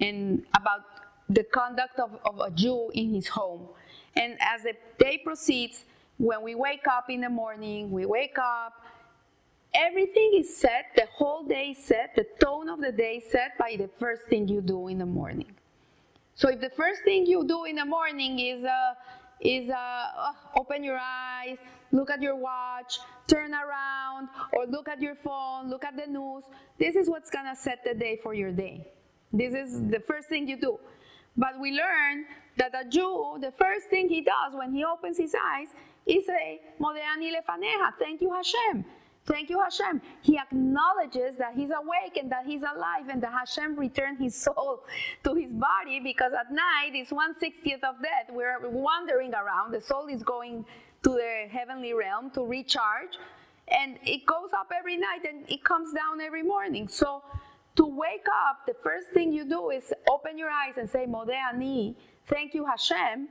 and 0.00 0.44
about 0.54 0.82
the 1.28 1.44
conduct 1.44 1.98
of, 1.98 2.18
of 2.24 2.40
a 2.40 2.50
Jew 2.50 2.90
in 2.92 3.14
his 3.14 3.28
home. 3.28 3.68
And 4.16 4.36
as 4.40 4.62
the 4.62 4.74
day 4.98 5.18
proceeds, 5.24 5.84
when 6.20 6.42
we 6.42 6.54
wake 6.54 6.86
up 6.86 7.08
in 7.08 7.22
the 7.22 7.30
morning, 7.30 7.90
we 7.90 8.04
wake 8.04 8.36
up, 8.38 8.74
everything 9.74 10.32
is 10.36 10.54
set, 10.54 10.92
the 10.94 11.06
whole 11.14 11.44
day 11.44 11.72
set, 11.72 12.14
the 12.14 12.26
tone 12.44 12.68
of 12.68 12.78
the 12.78 12.92
day 12.92 13.22
set 13.26 13.56
by 13.58 13.74
the 13.78 13.88
first 13.98 14.24
thing 14.28 14.46
you 14.46 14.60
do 14.60 14.88
in 14.88 14.98
the 14.98 15.06
morning. 15.06 15.50
So 16.34 16.50
if 16.50 16.60
the 16.60 16.68
first 16.76 17.04
thing 17.04 17.24
you 17.24 17.46
do 17.48 17.64
in 17.64 17.76
the 17.76 17.86
morning 17.86 18.38
is 18.38 18.64
uh, 18.64 18.94
is 19.40 19.70
uh, 19.70 19.74
uh, 19.74 20.32
open 20.58 20.84
your 20.84 20.98
eyes, 21.00 21.56
look 21.90 22.10
at 22.10 22.20
your 22.20 22.36
watch, 22.36 22.98
turn 23.26 23.54
around, 23.54 24.28
or 24.52 24.66
look 24.66 24.90
at 24.90 25.00
your 25.00 25.14
phone, 25.14 25.70
look 25.70 25.84
at 25.86 25.96
the 25.96 26.06
news. 26.06 26.44
This 26.78 26.96
is 26.96 27.08
what's 27.08 27.30
gonna 27.30 27.56
set 27.56 27.82
the 27.82 27.94
day 27.94 28.20
for 28.22 28.34
your 28.34 28.52
day. 28.52 28.86
This 29.32 29.54
is 29.54 29.80
the 29.88 30.00
first 30.00 30.28
thing 30.28 30.46
you 30.46 30.60
do. 30.60 30.78
But 31.34 31.58
we 31.58 31.70
learn 31.70 32.26
that 32.58 32.72
a 32.74 32.86
Jew, 32.86 33.38
the 33.40 33.52
first 33.52 33.88
thing 33.88 34.08
he 34.08 34.20
does 34.20 34.52
when 34.52 34.74
he 34.74 34.84
opens 34.84 35.16
his 35.16 35.34
eyes 35.34 35.68
he 36.06 36.22
say, 36.22 36.60
Modeani 36.80 37.32
lefaneja, 37.32 37.92
thank 37.98 38.20
you 38.20 38.32
Hashem. 38.32 38.84
Thank 39.26 39.50
you 39.50 39.60
Hashem. 39.62 40.00
He 40.22 40.38
acknowledges 40.38 41.36
that 41.36 41.54
he's 41.54 41.70
awake 41.70 42.16
and 42.16 42.32
that 42.32 42.46
he's 42.46 42.62
alive 42.62 43.08
and 43.08 43.22
that 43.22 43.32
Hashem 43.32 43.76
returned 43.76 44.18
his 44.18 44.34
soul 44.34 44.82
to 45.24 45.34
his 45.34 45.52
body 45.52 46.00
because 46.00 46.32
at 46.32 46.52
night 46.52 46.92
it's 46.94 47.12
160th 47.12 47.84
of 47.84 48.02
death. 48.02 48.30
We're 48.30 48.68
wandering 48.68 49.34
around. 49.34 49.72
The 49.72 49.80
soul 49.80 50.06
is 50.06 50.22
going 50.22 50.64
to 51.02 51.10
the 51.10 51.46
heavenly 51.50 51.92
realm 51.92 52.30
to 52.32 52.44
recharge 52.44 53.18
and 53.68 53.98
it 54.04 54.26
goes 54.26 54.50
up 54.56 54.72
every 54.76 54.96
night 54.96 55.24
and 55.28 55.48
it 55.48 55.62
comes 55.64 55.92
down 55.92 56.20
every 56.20 56.42
morning. 56.42 56.88
So 56.88 57.22
to 57.76 57.86
wake 57.86 58.26
up, 58.48 58.66
the 58.66 58.74
first 58.82 59.08
thing 59.14 59.32
you 59.32 59.44
do 59.44 59.70
is 59.70 59.92
open 60.08 60.36
your 60.38 60.50
eyes 60.50 60.74
and 60.76 60.90
say, 60.90 61.06
Modeani, 61.06 61.94
thank 62.26 62.54
you 62.54 62.66
Hashem, 62.66 63.28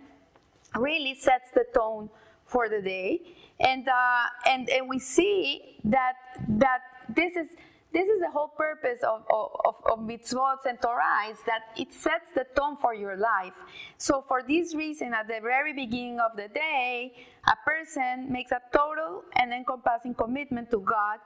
really 0.78 1.16
sets 1.16 1.52
the 1.54 1.66
tone 1.74 2.10
for 2.50 2.68
the 2.68 2.82
day, 2.82 3.22
and 3.60 3.88
uh, 3.88 4.50
and 4.50 4.70
and 4.70 4.90
we 4.90 5.00
see 5.00 5.78
that 5.86 6.16
that 6.48 6.82
this 7.16 7.36
is 7.36 7.50
this 7.92 8.08
is 8.08 8.20
the 8.20 8.30
whole 8.30 8.50
purpose 8.50 9.02
of, 9.02 9.24
of, 9.34 9.76
of 9.92 10.00
mitzvot 10.00 10.58
and 10.68 10.80
Torah 10.80 11.32
is 11.32 11.40
that 11.48 11.62
it 11.76 11.92
sets 11.92 12.30
the 12.36 12.46
tone 12.56 12.78
for 12.80 12.94
your 12.94 13.18
life. 13.18 13.54
So 13.98 14.24
for 14.28 14.44
this 14.44 14.76
reason, 14.76 15.12
at 15.12 15.28
the 15.28 15.40
very 15.42 15.74
beginning 15.74 16.20
of 16.20 16.38
the 16.38 16.50
day, 16.50 17.14
a 17.48 17.56
person 17.66 18.32
makes 18.32 18.52
a 18.52 18.62
total 18.72 19.24
and 19.34 19.52
encompassing 19.52 20.14
commitment 20.14 20.70
to 20.70 20.80
God, 20.82 21.18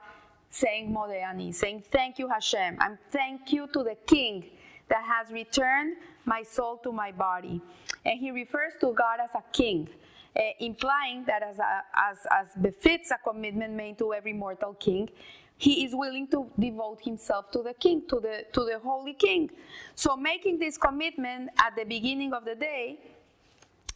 saying 0.48 0.90
Modeani, 0.90 1.54
saying 1.54 1.84
thank 1.92 2.18
you 2.18 2.28
Hashem, 2.28 2.78
and 2.80 2.96
thank 3.10 3.52
you 3.52 3.66
to 3.74 3.82
the 3.82 3.96
King 4.06 4.46
that 4.88 5.04
has 5.04 5.30
returned 5.32 5.96
my 6.24 6.42
soul 6.42 6.78
to 6.78 6.92
my 6.92 7.12
body. 7.12 7.60
And 8.06 8.18
he 8.18 8.30
refers 8.30 8.72
to 8.80 8.94
God 8.94 9.18
as 9.22 9.30
a 9.34 9.42
king 9.52 9.88
uh, 10.36 10.40
implying 10.60 11.24
that 11.26 11.42
as, 11.42 11.58
a, 11.58 11.82
as, 11.96 12.18
as 12.30 12.48
befits 12.60 13.10
a 13.10 13.18
commitment 13.22 13.72
made 13.72 13.98
to 13.98 14.12
every 14.12 14.32
mortal 14.32 14.74
king, 14.74 15.08
he 15.56 15.84
is 15.84 15.94
willing 15.94 16.26
to 16.28 16.50
devote 16.58 17.00
himself 17.02 17.50
to 17.52 17.62
the 17.62 17.74
king, 17.74 18.02
to 18.08 18.20
the, 18.20 18.44
to 18.52 18.64
the 18.64 18.78
holy 18.82 19.14
king. 19.14 19.50
So 19.94 20.16
making 20.16 20.58
this 20.58 20.76
commitment 20.76 21.50
at 21.58 21.76
the 21.76 21.84
beginning 21.84 22.32
of 22.32 22.44
the 22.44 22.54
day 22.54 22.98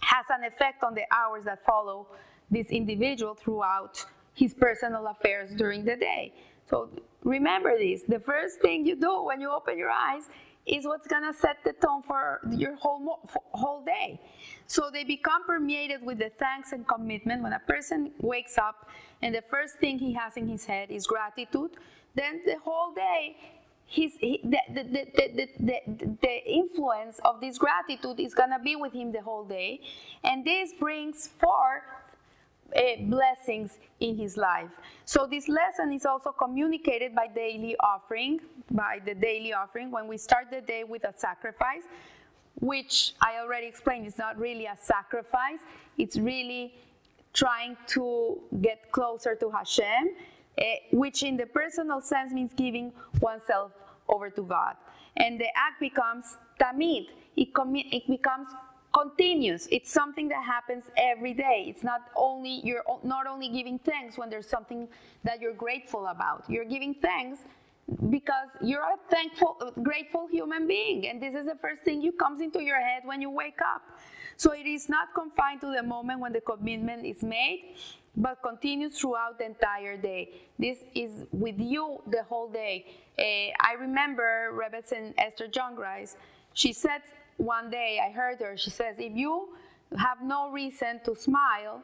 has 0.01 0.25
an 0.31 0.45
effect 0.45 0.85
on 0.85 0.95
the 0.95 1.05
hours 1.11 1.45
that 1.45 1.65
follow 1.65 2.07
this 2.51 2.69
individual 2.69 3.35
throughout 3.35 4.05
his 4.35 4.55
personal 4.55 5.07
affairs 5.09 5.51
during 5.55 5.85
the 5.85 5.97
day. 5.97 6.33
So 6.71 6.89
remember 7.25 7.77
this 7.77 8.03
the 8.07 8.21
first 8.21 8.61
thing 8.61 8.87
you 8.87 8.95
do 8.95 9.25
when 9.25 9.41
you 9.41 9.51
open 9.51 9.77
your 9.77 9.91
eyes 9.91 10.29
is 10.69 10.85
what's 10.85 11.07
gonna 11.07 11.33
set 11.33 11.59
the 11.65 11.73
tone 11.73 12.03
for 12.03 12.41
your 12.51 12.77
whole 12.77 13.21
whole 13.53 13.83
day. 13.85 14.21
So 14.67 14.91
they 14.93 15.05
become 15.05 15.45
permeated 15.45 16.03
with 16.03 16.19
the 16.19 16.31
thanks 16.39 16.73
and 16.73 16.87
commitment. 16.87 17.43
When 17.43 17.53
a 17.53 17.61
person 17.61 18.13
wakes 18.21 18.59
up 18.59 18.89
and 19.23 19.35
the 19.35 19.43
first 19.51 19.77
thing 19.77 19.99
he 19.99 20.13
has 20.15 20.37
in 20.37 20.49
his 20.49 20.65
head 20.65 20.91
is 20.91 21.07
gratitude, 21.07 21.73
then 22.15 22.43
the 22.45 22.59
whole 22.59 22.93
day 22.95 23.37
his, 23.89 24.13
he, 24.21 24.41
the, 24.45 24.59
the, 24.75 24.83
the, 24.83 25.49
the, 25.59 26.17
the, 26.21 26.45
influence 26.47 27.19
of 27.25 27.41
this 27.41 27.57
gratitude 27.57 28.21
is 28.21 28.35
going 28.35 28.51
to 28.51 28.59
be 28.59 28.77
with 28.77 28.93
him 28.93 29.13
the 29.13 29.23
whole 29.23 29.45
day. 29.45 29.81
And 30.23 30.45
this 30.45 30.73
brings 30.79 31.29
forth 31.41 31.85
uh, 32.77 32.81
blessings 33.03 33.79
in 34.01 34.17
his 34.17 34.37
life. 34.37 34.71
So 35.05 35.27
this 35.27 35.49
lesson 35.49 35.93
is 35.93 36.05
also 36.07 36.33
communicated 36.33 37.15
by 37.15 37.29
daily 37.29 37.77
offering, 37.81 38.41
by 38.71 39.01
the 39.05 39.15
daily 39.15 39.53
offering 39.53 39.91
when 39.91 40.07
we 40.07 40.19
start 40.19 40.49
the 40.51 40.61
day 40.61 40.85
with 40.85 41.05
a 41.05 41.15
sacrifice, 41.17 41.83
which 42.61 43.15
I 43.21 43.39
already 43.39 43.67
explained 43.67 44.07
is 44.07 44.19
not 44.19 44.39
really 44.39 44.67
a 44.67 44.77
sacrifice. 44.81 45.61
It's 45.97 46.19
really 46.19 46.75
trying 47.33 47.77
to 47.89 48.39
get 48.61 48.91
closer 48.91 49.35
to 49.37 49.51
Hashem, 49.51 50.11
uh, 50.59 50.63
which 50.93 51.23
in 51.23 51.37
the 51.37 51.47
personal 51.47 52.01
sense 52.01 52.33
means 52.33 52.53
giving 52.55 52.93
oneself 53.21 53.73
over 54.09 54.31
to 54.31 54.43
God. 54.43 54.75
And 55.17 55.41
the 55.41 55.47
act 55.57 55.81
becomes 55.81 56.37
tamid. 56.61 57.07
It, 57.37 57.49
it 57.57 58.07
becomes 58.09 58.49
continuous. 58.93 59.69
It's 59.71 59.93
something 59.93 60.29
that 60.29 60.45
happens 60.45 60.85
every 60.97 61.35
day. 61.35 61.67
It's 61.69 61.85
not 61.85 62.03
only 62.17 62.61
you're 62.65 62.85
not 63.05 63.27
only 63.27 63.49
giving 63.49 63.79
thanks 63.79 64.19
when 64.19 64.31
there's 64.31 64.49
something 64.49 64.89
that 65.25 65.41
you're 65.41 65.55
grateful 65.55 66.07
about. 66.07 66.45
You're 66.49 66.65
giving 66.65 66.95
thanks 66.95 67.41
because 68.11 68.49
you're 68.63 68.83
a 68.83 68.97
thankful, 69.11 69.73
grateful 69.83 70.27
human 70.31 70.67
being, 70.67 71.07
and 71.09 71.23
this 71.23 71.35
is 71.35 71.47
the 71.47 71.57
first 71.61 71.83
thing 71.85 72.03
you 72.03 72.13
comes 72.13 72.41
into 72.41 72.63
your 72.63 72.81
head 72.81 73.03
when 73.05 73.23
you 73.23 73.31
wake 73.31 73.61
up. 73.63 73.83
So 74.37 74.53
it 74.53 74.67
is 74.67 74.89
not 74.89 75.15
confined 75.15 75.63
to 75.63 75.73
the 75.75 75.83
moment 75.83 76.21
when 76.21 76.33
the 76.33 76.41
commitment 76.41 77.05
is 77.07 77.23
made, 77.23 77.77
but 78.17 78.43
continues 78.43 78.99
throughout 78.99 79.39
the 79.39 79.47
entire 79.47 79.97
day. 79.97 80.31
This 80.59 80.79
is 80.95 81.25
with 81.33 81.59
you 81.59 82.03
the 82.09 82.23
whole 82.25 82.49
day. 82.49 82.87
Uh, 83.19 83.23
I 83.61 83.75
remember 83.81 84.51
Rebbe 84.53 84.83
Esther 85.19 85.49
Jungreis. 85.49 86.17
She 86.53 86.73
said 86.73 87.03
one 87.39 87.71
day 87.71 88.01
I 88.05 88.13
heard 88.13 88.41
her, 88.41 88.57
she 88.57 88.71
says, 88.71 88.97
if 88.99 89.17
you 89.17 89.49
have 89.97 90.19
no 90.23 90.51
reason 90.51 91.01
to 91.05 91.17
smile, 91.17 91.83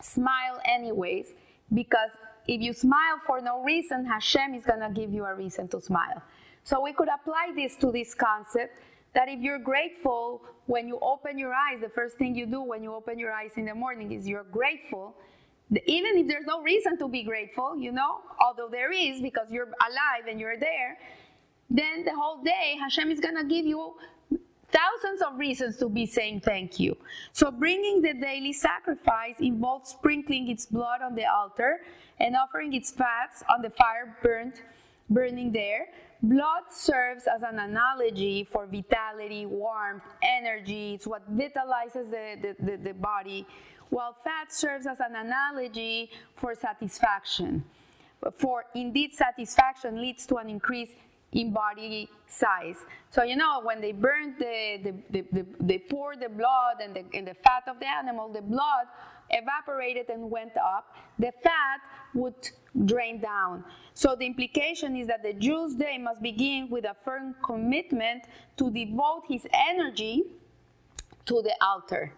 smile 0.00 0.60
anyways, 0.64 1.28
because 1.72 2.10
if 2.48 2.60
you 2.60 2.72
smile 2.72 3.20
for 3.26 3.40
no 3.40 3.62
reason, 3.62 4.04
Hashem 4.04 4.54
is 4.54 4.64
going 4.64 4.80
to 4.80 4.90
give 4.90 5.12
you 5.12 5.24
a 5.24 5.34
reason 5.34 5.68
to 5.68 5.80
smile. 5.80 6.22
So 6.64 6.80
we 6.80 6.92
could 6.92 7.08
apply 7.08 7.52
this 7.54 7.76
to 7.76 7.92
this 7.92 8.14
concept 8.14 8.78
that 9.14 9.28
if 9.28 9.40
you're 9.40 9.58
grateful 9.58 10.42
when 10.66 10.88
you 10.88 10.98
open 11.00 11.38
your 11.38 11.52
eyes, 11.52 11.80
the 11.80 11.90
first 11.90 12.16
thing 12.16 12.34
you 12.34 12.46
do 12.46 12.62
when 12.62 12.82
you 12.82 12.94
open 12.94 13.18
your 13.18 13.32
eyes 13.32 13.52
in 13.56 13.66
the 13.66 13.74
morning 13.74 14.12
is 14.12 14.26
you're 14.26 14.44
grateful. 14.44 15.14
Even 15.86 16.16
if 16.16 16.26
there's 16.26 16.46
no 16.46 16.62
reason 16.62 16.98
to 16.98 17.08
be 17.08 17.22
grateful, 17.22 17.76
you 17.76 17.92
know, 17.92 18.20
although 18.40 18.68
there 18.68 18.92
is 18.92 19.20
because 19.20 19.50
you're 19.50 19.68
alive 19.68 20.26
and 20.28 20.40
you're 20.40 20.58
there, 20.58 20.98
then 21.70 22.04
the 22.04 22.14
whole 22.14 22.42
day 22.42 22.76
Hashem 22.80 23.10
is 23.10 23.20
going 23.20 23.36
to 23.36 23.44
give 23.44 23.64
you 23.64 23.94
thousands 24.74 25.22
of 25.22 25.38
reasons 25.38 25.76
to 25.78 25.88
be 25.88 26.06
saying 26.06 26.40
thank 26.40 26.80
you. 26.80 26.96
So 27.32 27.50
bringing 27.50 28.02
the 28.02 28.14
daily 28.14 28.52
sacrifice 28.52 29.36
involves 29.38 29.90
sprinkling 29.90 30.50
its 30.50 30.66
blood 30.66 31.00
on 31.02 31.14
the 31.14 31.26
altar 31.26 31.80
and 32.18 32.36
offering 32.36 32.74
its 32.74 32.90
fats 32.90 33.42
on 33.48 33.62
the 33.62 33.70
fire 33.70 34.16
burnt, 34.22 34.62
burning 35.08 35.52
there. 35.52 35.86
Blood 36.22 36.64
serves 36.70 37.24
as 37.26 37.42
an 37.42 37.58
analogy 37.58 38.48
for 38.50 38.66
vitality, 38.66 39.44
warmth, 39.46 40.04
energy. 40.22 40.94
It's 40.94 41.06
what 41.06 41.22
vitalizes 41.36 42.10
the, 42.10 42.38
the, 42.40 42.56
the, 42.64 42.76
the 42.78 42.94
body, 42.94 43.46
while 43.90 44.16
fat 44.24 44.52
serves 44.52 44.86
as 44.86 45.00
an 45.00 45.14
analogy 45.14 46.10
for 46.36 46.54
satisfaction. 46.54 47.62
For 48.38 48.64
indeed, 48.74 49.12
satisfaction 49.12 50.00
leads 50.00 50.24
to 50.26 50.36
an 50.36 50.48
increase 50.48 50.90
in 51.34 51.52
body 51.52 52.08
size. 52.26 52.78
So 53.10 53.22
you 53.22 53.36
know 53.36 53.60
when 53.62 53.80
they 53.80 53.92
burn 53.92 54.34
the, 54.38 54.80
the, 54.82 54.94
the, 55.10 55.26
the 55.32 55.46
they 55.60 55.78
pour 55.78 56.16
the 56.16 56.28
blood 56.28 56.76
and 56.82 56.94
the, 56.94 57.04
and 57.12 57.26
the 57.26 57.34
fat 57.34 57.64
of 57.68 57.80
the 57.80 57.88
animal, 57.88 58.32
the 58.32 58.40
blood 58.40 58.86
evaporated 59.30 60.08
and 60.08 60.30
went 60.30 60.56
up. 60.56 60.94
The 61.18 61.32
fat 61.42 61.80
would 62.14 62.50
drain 62.84 63.20
down. 63.20 63.64
So 63.94 64.16
the 64.16 64.26
implication 64.26 64.96
is 64.96 65.06
that 65.08 65.22
the 65.22 65.32
Jew's 65.32 65.74
day 65.74 65.98
must 65.98 66.22
begin 66.22 66.68
with 66.70 66.84
a 66.84 66.96
firm 67.04 67.34
commitment 67.44 68.24
to 68.56 68.70
devote 68.70 69.24
his 69.28 69.46
energy 69.68 70.24
to 71.26 71.42
the 71.42 71.54
altar, 71.60 72.12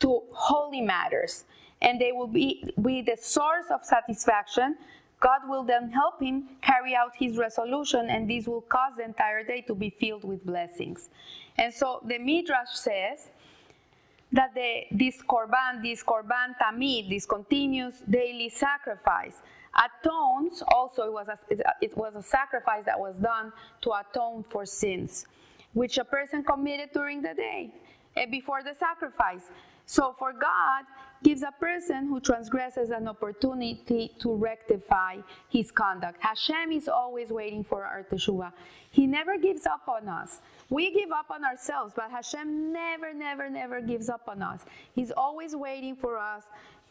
to 0.00 0.22
holy 0.32 0.80
matters. 0.80 1.44
And 1.80 2.00
they 2.00 2.12
will 2.12 2.26
be, 2.26 2.64
be 2.82 3.02
the 3.02 3.16
source 3.20 3.66
of 3.70 3.84
satisfaction 3.84 4.76
God 5.20 5.40
will 5.48 5.64
then 5.64 5.90
help 5.90 6.20
him 6.20 6.48
carry 6.62 6.94
out 6.94 7.12
his 7.16 7.36
resolution, 7.36 8.08
and 8.08 8.30
this 8.30 8.46
will 8.46 8.60
cause 8.60 8.94
the 8.96 9.04
entire 9.04 9.42
day 9.42 9.62
to 9.62 9.74
be 9.74 9.90
filled 9.90 10.24
with 10.24 10.44
blessings. 10.46 11.08
And 11.56 11.74
so 11.74 12.00
the 12.06 12.18
Midrash 12.18 12.70
says 12.74 13.30
that 14.32 14.54
the, 14.54 14.84
this 14.92 15.20
korban, 15.22 15.82
this 15.82 16.04
korban 16.04 16.54
tamid, 16.62 17.08
this 17.08 17.26
continuous 17.26 18.00
daily 18.08 18.48
sacrifice, 18.48 19.42
atones. 19.74 20.62
Also, 20.68 21.02
it 21.04 21.12
was 21.12 21.28
a, 21.28 21.38
it 21.80 21.96
was 21.96 22.14
a 22.14 22.22
sacrifice 22.22 22.84
that 22.84 22.98
was 22.98 23.16
done 23.16 23.52
to 23.80 23.92
atone 23.92 24.44
for 24.50 24.64
sins, 24.66 25.26
which 25.72 25.98
a 25.98 26.04
person 26.04 26.44
committed 26.44 26.90
during 26.92 27.22
the 27.22 27.34
day 27.34 27.72
eh, 28.16 28.26
before 28.26 28.62
the 28.62 28.74
sacrifice. 28.74 29.50
So 29.86 30.14
for 30.18 30.32
God 30.32 30.84
gives 31.22 31.42
a 31.42 31.52
person 31.58 32.06
who 32.06 32.20
transgresses 32.20 32.90
an 32.90 33.08
opportunity 33.08 34.12
to 34.18 34.34
rectify 34.34 35.16
his 35.48 35.70
conduct. 35.70 36.18
Hashem 36.20 36.72
is 36.72 36.88
always 36.88 37.30
waiting 37.30 37.64
for 37.64 37.84
our 37.84 38.04
teshuvah. 38.04 38.52
He 38.90 39.06
never 39.06 39.36
gives 39.38 39.66
up 39.66 39.88
on 39.88 40.08
us. 40.08 40.40
We 40.70 40.92
give 40.92 41.12
up 41.12 41.30
on 41.30 41.44
ourselves, 41.44 41.92
but 41.94 42.10
Hashem 42.10 42.72
never, 42.72 43.12
never, 43.12 43.50
never 43.50 43.80
gives 43.80 44.08
up 44.08 44.22
on 44.28 44.42
us. 44.42 44.64
He's 44.94 45.10
always 45.10 45.54
waiting 45.56 45.96
for 45.96 46.18
us 46.18 46.44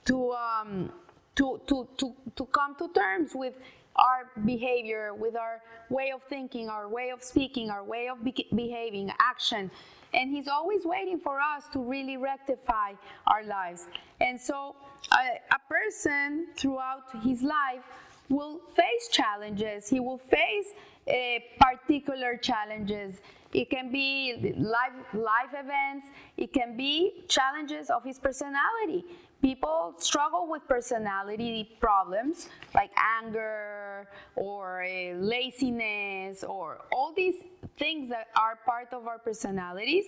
to 0.05 0.31
um, 0.33 0.91
to, 1.37 1.61
to, 1.67 1.87
to, 1.97 2.13
to 2.35 2.45
come 2.47 2.75
to 2.77 2.89
terms 2.93 3.31
with 3.33 3.53
our 3.95 4.29
behavior, 4.45 5.13
with 5.13 5.35
our 5.35 5.61
way 5.89 6.11
of 6.11 6.21
thinking, 6.23 6.67
our 6.67 6.87
way 6.89 7.11
of 7.11 7.23
speaking, 7.23 7.69
our 7.69 7.83
way 7.83 8.09
of 8.09 8.23
be- 8.23 8.47
behaving, 8.53 9.11
action. 9.19 9.71
And 10.17 10.31
He's 10.31 10.47
always 10.47 10.83
waiting 10.83 11.19
for 11.19 11.39
us 11.39 11.63
to 11.73 11.79
really 11.79 12.17
rectify 12.17 12.93
our 13.27 13.43
lives. 13.43 13.87
And 14.19 14.39
so, 14.39 14.75
a, 15.11 15.55
a 15.55 15.59
person 15.69 16.47
throughout 16.57 17.03
his 17.23 17.43
life 17.43 17.83
will 18.29 18.59
face 18.75 19.07
challenges. 19.11 19.87
He 19.87 19.99
will 19.99 20.17
face 20.17 20.73
uh, 21.07 21.13
particular 21.59 22.35
challenges. 22.35 23.21
It 23.53 23.69
can 23.69 23.91
be 23.91 24.55
life, 24.57 24.91
life 25.13 25.53
events. 25.53 26.07
It 26.35 26.51
can 26.51 26.75
be 26.75 27.23
challenges 27.29 27.89
of 27.89 28.03
his 28.03 28.19
personality 28.19 29.05
people 29.41 29.93
struggle 29.97 30.47
with 30.49 30.67
personality 30.67 31.77
problems 31.79 32.49
like 32.73 32.91
anger 32.95 34.07
or 34.35 34.83
uh, 34.83 35.13
laziness 35.15 36.43
or 36.43 36.79
all 36.91 37.13
these 37.15 37.43
things 37.77 38.09
that 38.09 38.27
are 38.35 38.57
part 38.65 38.93
of 38.93 39.07
our 39.07 39.19
personalities. 39.19 40.05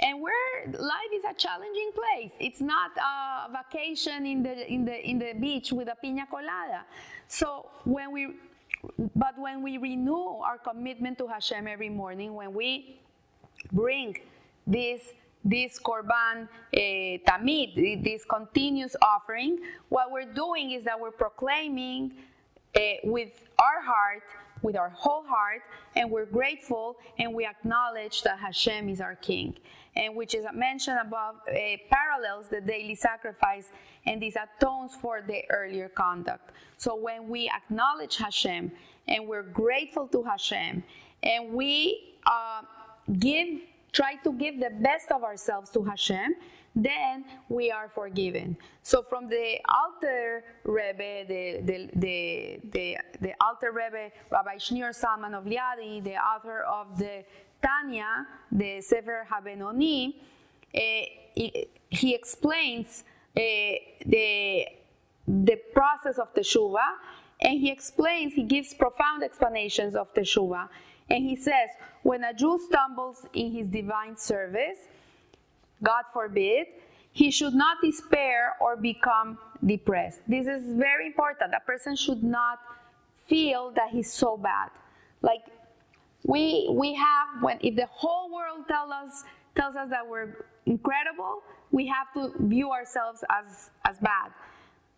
And 0.00 0.20
where 0.20 0.66
life 0.66 1.12
is 1.14 1.24
a 1.28 1.34
challenging 1.34 1.90
place. 1.94 2.32
It's 2.40 2.60
not 2.60 2.90
a 2.96 3.50
vacation 3.52 4.26
in 4.26 4.42
the 4.42 4.72
in 4.72 4.84
the 4.84 5.08
in 5.08 5.18
the 5.18 5.32
beach 5.38 5.72
with 5.72 5.88
a 5.88 5.96
piña 6.04 6.28
colada. 6.28 6.84
So 7.28 7.68
when 7.84 8.12
we 8.12 8.34
but 9.14 9.38
when 9.38 9.62
we 9.62 9.78
renew 9.78 10.40
our 10.42 10.58
commitment 10.58 11.18
to 11.18 11.26
Hashem 11.26 11.68
every 11.68 11.88
morning 11.88 12.34
when 12.34 12.52
we 12.52 12.98
bring 13.70 14.16
this 14.66 15.12
this 15.44 15.78
korban 15.78 16.48
eh, 16.72 17.18
tamid, 17.26 18.02
this 18.04 18.24
continuous 18.24 18.94
offering, 19.02 19.58
what 19.88 20.10
we're 20.10 20.32
doing 20.32 20.72
is 20.72 20.84
that 20.84 20.98
we're 20.98 21.10
proclaiming 21.10 22.12
eh, 22.74 22.96
with 23.04 23.48
our 23.58 23.82
heart, 23.82 24.22
with 24.62 24.76
our 24.76 24.90
whole 24.90 25.24
heart, 25.24 25.62
and 25.96 26.10
we're 26.10 26.26
grateful 26.26 26.96
and 27.18 27.34
we 27.34 27.44
acknowledge 27.44 28.22
that 28.22 28.38
Hashem 28.38 28.88
is 28.88 29.00
our 29.00 29.16
King. 29.16 29.56
And 29.94 30.16
which 30.16 30.34
is 30.34 30.46
mentioned 30.54 30.98
above, 31.02 31.36
eh, 31.48 31.76
parallels 31.90 32.48
the 32.48 32.60
daily 32.60 32.94
sacrifice, 32.94 33.70
and 34.06 34.22
this 34.22 34.36
atones 34.36 34.94
for 34.94 35.22
the 35.26 35.42
earlier 35.50 35.88
conduct. 35.88 36.52
So 36.78 36.96
when 36.96 37.28
we 37.28 37.50
acknowledge 37.50 38.16
Hashem 38.16 38.72
and 39.06 39.28
we're 39.28 39.42
grateful 39.42 40.06
to 40.08 40.22
Hashem, 40.22 40.82
and 41.22 41.52
we 41.52 42.14
uh, 42.26 42.62
give 43.18 43.60
try 43.92 44.16
to 44.24 44.32
give 44.32 44.58
the 44.58 44.70
best 44.80 45.12
of 45.12 45.22
ourselves 45.22 45.70
to 45.70 45.82
Hashem, 45.82 46.34
then 46.74 47.24
we 47.48 47.70
are 47.70 47.90
forgiven. 47.94 48.56
So 48.82 49.02
from 49.02 49.28
the 49.28 49.58
Alter 49.68 50.44
Rebbe, 50.64 51.26
the, 51.28 51.60
the, 51.62 51.90
the, 51.96 52.60
the, 52.72 52.98
the 53.20 53.34
Alter 53.40 53.72
Rebbe, 53.72 54.10
Rabbi 54.30 54.56
Shneur 54.56 54.90
Zalman 54.98 55.36
of 55.36 55.44
Liadi, 55.44 56.02
the 56.02 56.16
author 56.16 56.62
of 56.62 56.98
the 56.98 57.24
Tanya, 57.62 58.26
the 58.50 58.80
Sefer 58.80 59.26
HaBenoni, 59.30 60.14
uh, 60.74 60.78
he, 61.34 61.66
he, 61.90 62.14
explains 62.14 63.04
uh, 63.36 63.40
the, 64.06 64.66
the 65.28 65.56
process 65.74 66.18
of 66.18 66.32
Teshuvah, 66.34 66.96
and 67.42 67.60
he 67.60 67.70
explains, 67.70 68.32
he 68.32 68.44
gives 68.44 68.72
profound 68.72 69.22
explanations 69.22 69.94
of 69.94 70.12
Teshuvah. 70.14 70.68
And 71.12 71.24
he 71.28 71.36
says, 71.36 71.68
when 72.02 72.24
a 72.24 72.32
Jew 72.32 72.58
stumbles 72.66 73.26
in 73.34 73.52
his 73.52 73.68
divine 73.68 74.16
service, 74.16 74.78
God 75.82 76.04
forbid, 76.12 76.66
he 77.12 77.30
should 77.30 77.54
not 77.54 77.76
despair 77.82 78.56
or 78.60 78.76
become 78.76 79.36
depressed. 79.64 80.22
This 80.26 80.46
is 80.46 80.72
very 80.72 81.06
important. 81.06 81.52
A 81.54 81.60
person 81.60 81.94
should 81.94 82.24
not 82.24 82.58
feel 83.26 83.72
that 83.72 83.90
he's 83.90 84.10
so 84.10 84.38
bad. 84.38 84.70
Like 85.20 85.42
we 86.24 86.68
we 86.72 86.94
have 86.94 87.42
when 87.42 87.58
if 87.60 87.76
the 87.76 87.86
whole 87.90 88.32
world 88.32 88.66
tells 88.66 88.90
us 88.90 89.24
tells 89.54 89.76
us 89.76 89.90
that 89.90 90.06
we're 90.06 90.46
incredible, 90.64 91.42
we 91.70 91.86
have 91.86 92.08
to 92.14 92.32
view 92.46 92.70
ourselves 92.70 93.22
as 93.28 93.70
as 93.84 93.98
bad. 93.98 94.32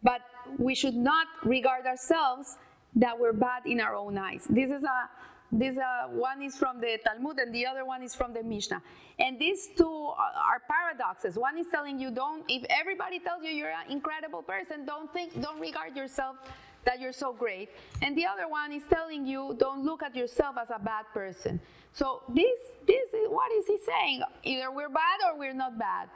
But 0.03 0.21
we 0.59 0.75
should 0.75 0.95
not 0.95 1.27
regard 1.43 1.87
ourselves 1.87 2.57
that 2.97 3.19
we're 3.19 3.33
bad 3.33 3.67
in 3.67 3.81
our 3.81 3.95
own 3.97 4.17
eyes. 4.17 4.47
This 4.49 4.71
is 4.71 4.85
a 4.85 5.11
this 5.55 5.79
uh, 5.79 6.09
one 6.09 6.43
is 6.43 6.57
from 6.57 6.81
the 6.81 6.99
Talmud 7.05 7.39
and 7.39 7.55
the 7.55 7.65
other 7.65 7.85
one 7.85 8.03
is 8.03 8.15
from 8.15 8.33
the 8.33 8.43
Mishnah. 8.43 8.83
And 9.21 9.39
these 9.39 9.69
two 9.77 10.13
are 10.17 10.61
paradoxes. 10.69 11.39
One 11.39 11.57
is 11.57 11.67
telling 11.71 11.99
you 12.01 12.11
don't 12.11 12.45
if 12.49 12.65
everybody 12.69 13.21
tells 13.21 13.45
you 13.45 13.51
you're 13.51 13.71
an 13.71 13.91
incredible 13.91 14.43
person, 14.43 14.85
don't 14.85 15.13
think 15.13 15.41
don't 15.41 15.61
regard 15.61 15.97
yourself 15.97 16.37
that 16.85 17.01
you're 17.01 17.13
so 17.13 17.33
great. 17.33 17.69
And 18.03 18.19
the 18.19 18.27
other 18.27 18.49
one 18.49 18.73
is 18.73 18.83
telling 18.91 19.27
you 19.27 19.55
don't 19.59 19.85
look 19.85 20.03
at 20.03 20.17
yourself 20.17 20.57
as 20.61 20.71
a 20.71 20.79
bad 20.79 21.05
person. 21.15 21.61
So 21.93 22.23
this 22.29 22.59
this 22.85 23.15
is 23.15 23.29
what 23.29 23.53
is 23.53 23.67
he 23.69 23.79
saying? 23.79 24.23
Either 24.43 24.73
we're 24.73 24.89
bad 24.89 25.21
or 25.27 25.39
we're 25.39 25.55
not 25.55 25.79
bad. 25.79 26.09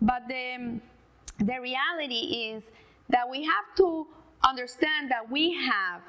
But 0.00 0.22
the 0.26 0.80
the 1.38 1.60
reality 1.60 2.54
is 2.54 2.64
that 3.10 3.28
we 3.28 3.44
have 3.44 3.76
to 3.76 4.06
understand 4.42 5.10
that 5.10 5.30
we 5.30 5.52
have 5.52 6.00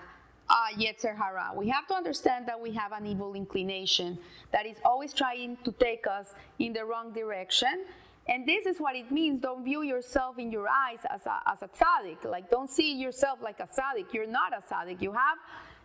uh, 0.49 0.55
Yetzer 0.77 1.15
Hara. 1.15 1.51
We 1.55 1.67
have 1.69 1.87
to 1.87 1.93
understand 1.93 2.47
that 2.47 2.59
we 2.59 2.71
have 2.71 2.91
an 2.91 3.05
evil 3.05 3.33
inclination 3.33 4.17
that 4.51 4.65
is 4.65 4.77
always 4.83 5.13
trying 5.13 5.57
to 5.63 5.71
take 5.73 6.05
us 6.07 6.33
in 6.59 6.73
the 6.73 6.85
wrong 6.85 7.13
direction. 7.13 7.85
And 8.27 8.47
this 8.47 8.65
is 8.65 8.79
what 8.79 8.95
it 8.95 9.11
means. 9.11 9.41
Don't 9.41 9.63
view 9.63 9.83
yourself 9.83 10.37
in 10.37 10.51
your 10.51 10.67
eyes 10.67 10.99
as 11.09 11.25
a, 11.25 11.39
as 11.49 11.61
a 11.61 11.67
tzaddik. 11.67 12.29
Like, 12.29 12.49
don't 12.49 12.69
see 12.69 12.93
yourself 12.93 13.39
like 13.41 13.59
a 13.59 13.67
tzaddik. 13.67 14.13
You're 14.13 14.27
not 14.27 14.51
a 14.53 14.61
tzaddik. 14.61 15.01
You 15.01 15.13
have, 15.13 15.37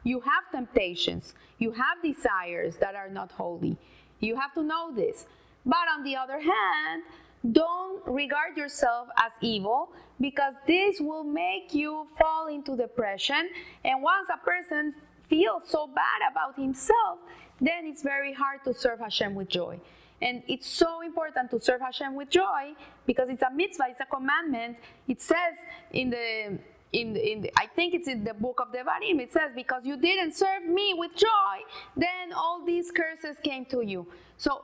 you 0.02 0.20
have 0.20 0.50
temptations. 0.50 1.34
You 1.58 1.72
have 1.72 2.02
desires 2.02 2.76
that 2.78 2.94
are 2.96 3.08
not 3.08 3.30
holy. 3.32 3.76
You 4.18 4.36
have 4.36 4.54
to 4.54 4.62
know 4.62 4.92
this. 4.92 5.26
But 5.64 5.86
on 5.96 6.02
the 6.02 6.16
other 6.16 6.40
hand, 6.40 7.02
don't 7.50 8.06
regard 8.06 8.56
yourself 8.56 9.08
as 9.18 9.32
evil 9.40 9.92
because 10.20 10.54
this 10.66 11.00
will 11.00 11.24
make 11.24 11.74
you 11.74 12.06
fall 12.18 12.46
into 12.46 12.76
depression. 12.76 13.48
And 13.84 14.02
once 14.02 14.28
a 14.32 14.38
person 14.44 14.94
feels 15.28 15.68
so 15.68 15.88
bad 15.88 16.30
about 16.30 16.56
himself, 16.56 17.18
then 17.60 17.86
it's 17.86 18.02
very 18.02 18.32
hard 18.32 18.62
to 18.64 18.74
serve 18.74 19.00
Hashem 19.00 19.34
with 19.34 19.48
joy. 19.48 19.80
And 20.20 20.42
it's 20.46 20.68
so 20.68 21.00
important 21.00 21.50
to 21.50 21.58
serve 21.58 21.80
Hashem 21.80 22.14
with 22.14 22.30
joy 22.30 22.74
because 23.06 23.28
it's 23.28 23.42
a 23.42 23.50
mitzvah, 23.52 23.86
it's 23.90 24.00
a 24.00 24.06
commandment. 24.06 24.76
It 25.08 25.20
says 25.20 25.56
in 25.90 26.10
the 26.10 26.58
in, 26.92 27.16
in 27.16 27.48
I 27.56 27.66
think 27.66 27.94
it's 27.94 28.06
in 28.06 28.22
the 28.22 28.34
book 28.34 28.60
of 28.60 28.68
Devarim. 28.72 29.20
It 29.20 29.32
says, 29.32 29.50
"Because 29.54 29.82
you 29.84 29.96
didn't 29.96 30.34
serve 30.34 30.64
me 30.64 30.94
with 30.94 31.16
joy, 31.16 31.56
then 31.96 32.32
all 32.36 32.62
these 32.64 32.90
curses 32.90 33.38
came 33.42 33.64
to 33.66 33.80
you." 33.80 34.06
So 34.36 34.62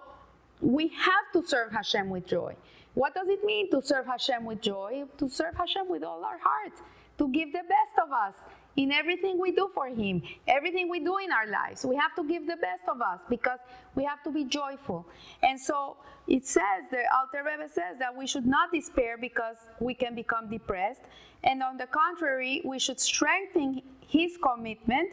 we 0.60 0.88
have 0.88 1.32
to 1.32 1.46
serve 1.46 1.72
Hashem 1.72 2.10
with 2.10 2.26
joy. 2.26 2.56
What 2.94 3.14
does 3.14 3.28
it 3.28 3.44
mean 3.44 3.70
to 3.70 3.80
serve 3.80 4.06
Hashem 4.06 4.44
with 4.44 4.60
joy? 4.60 5.04
To 5.18 5.28
serve 5.28 5.54
Hashem 5.54 5.88
with 5.88 6.02
all 6.02 6.24
our 6.24 6.38
heart, 6.38 6.72
to 7.18 7.28
give 7.28 7.52
the 7.52 7.62
best 7.62 7.94
of 8.02 8.10
us 8.10 8.34
in 8.76 8.92
everything 8.92 9.38
we 9.40 9.52
do 9.52 9.70
for 9.74 9.86
Him, 9.86 10.22
everything 10.46 10.88
we 10.88 11.00
do 11.00 11.18
in 11.18 11.30
our 11.32 11.46
lives. 11.46 11.84
We 11.84 11.96
have 11.96 12.14
to 12.16 12.24
give 12.24 12.46
the 12.46 12.56
best 12.56 12.82
of 12.88 13.00
us 13.00 13.20
because 13.28 13.58
we 13.94 14.04
have 14.04 14.22
to 14.24 14.30
be 14.30 14.44
joyful. 14.44 15.06
And 15.42 15.60
so 15.60 15.96
it 16.26 16.46
says, 16.46 16.86
the 16.90 17.02
Alter 17.16 17.44
Rebbe 17.44 17.68
says 17.68 17.98
that 17.98 18.16
we 18.16 18.26
should 18.26 18.46
not 18.46 18.72
despair 18.72 19.16
because 19.16 19.56
we 19.80 19.94
can 19.94 20.14
become 20.14 20.48
depressed. 20.48 21.02
And 21.44 21.62
on 21.62 21.76
the 21.76 21.86
contrary, 21.86 22.62
we 22.64 22.78
should 22.78 23.00
strengthen 23.00 23.82
His 24.06 24.38
commitment, 24.42 25.10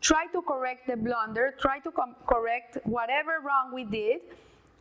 try 0.00 0.26
to 0.32 0.42
correct 0.42 0.86
the 0.88 0.96
blunder, 0.96 1.54
try 1.60 1.80
to 1.80 1.90
com- 1.90 2.16
correct 2.26 2.78
whatever 2.84 3.40
wrong 3.44 3.72
we 3.74 3.84
did 3.84 4.20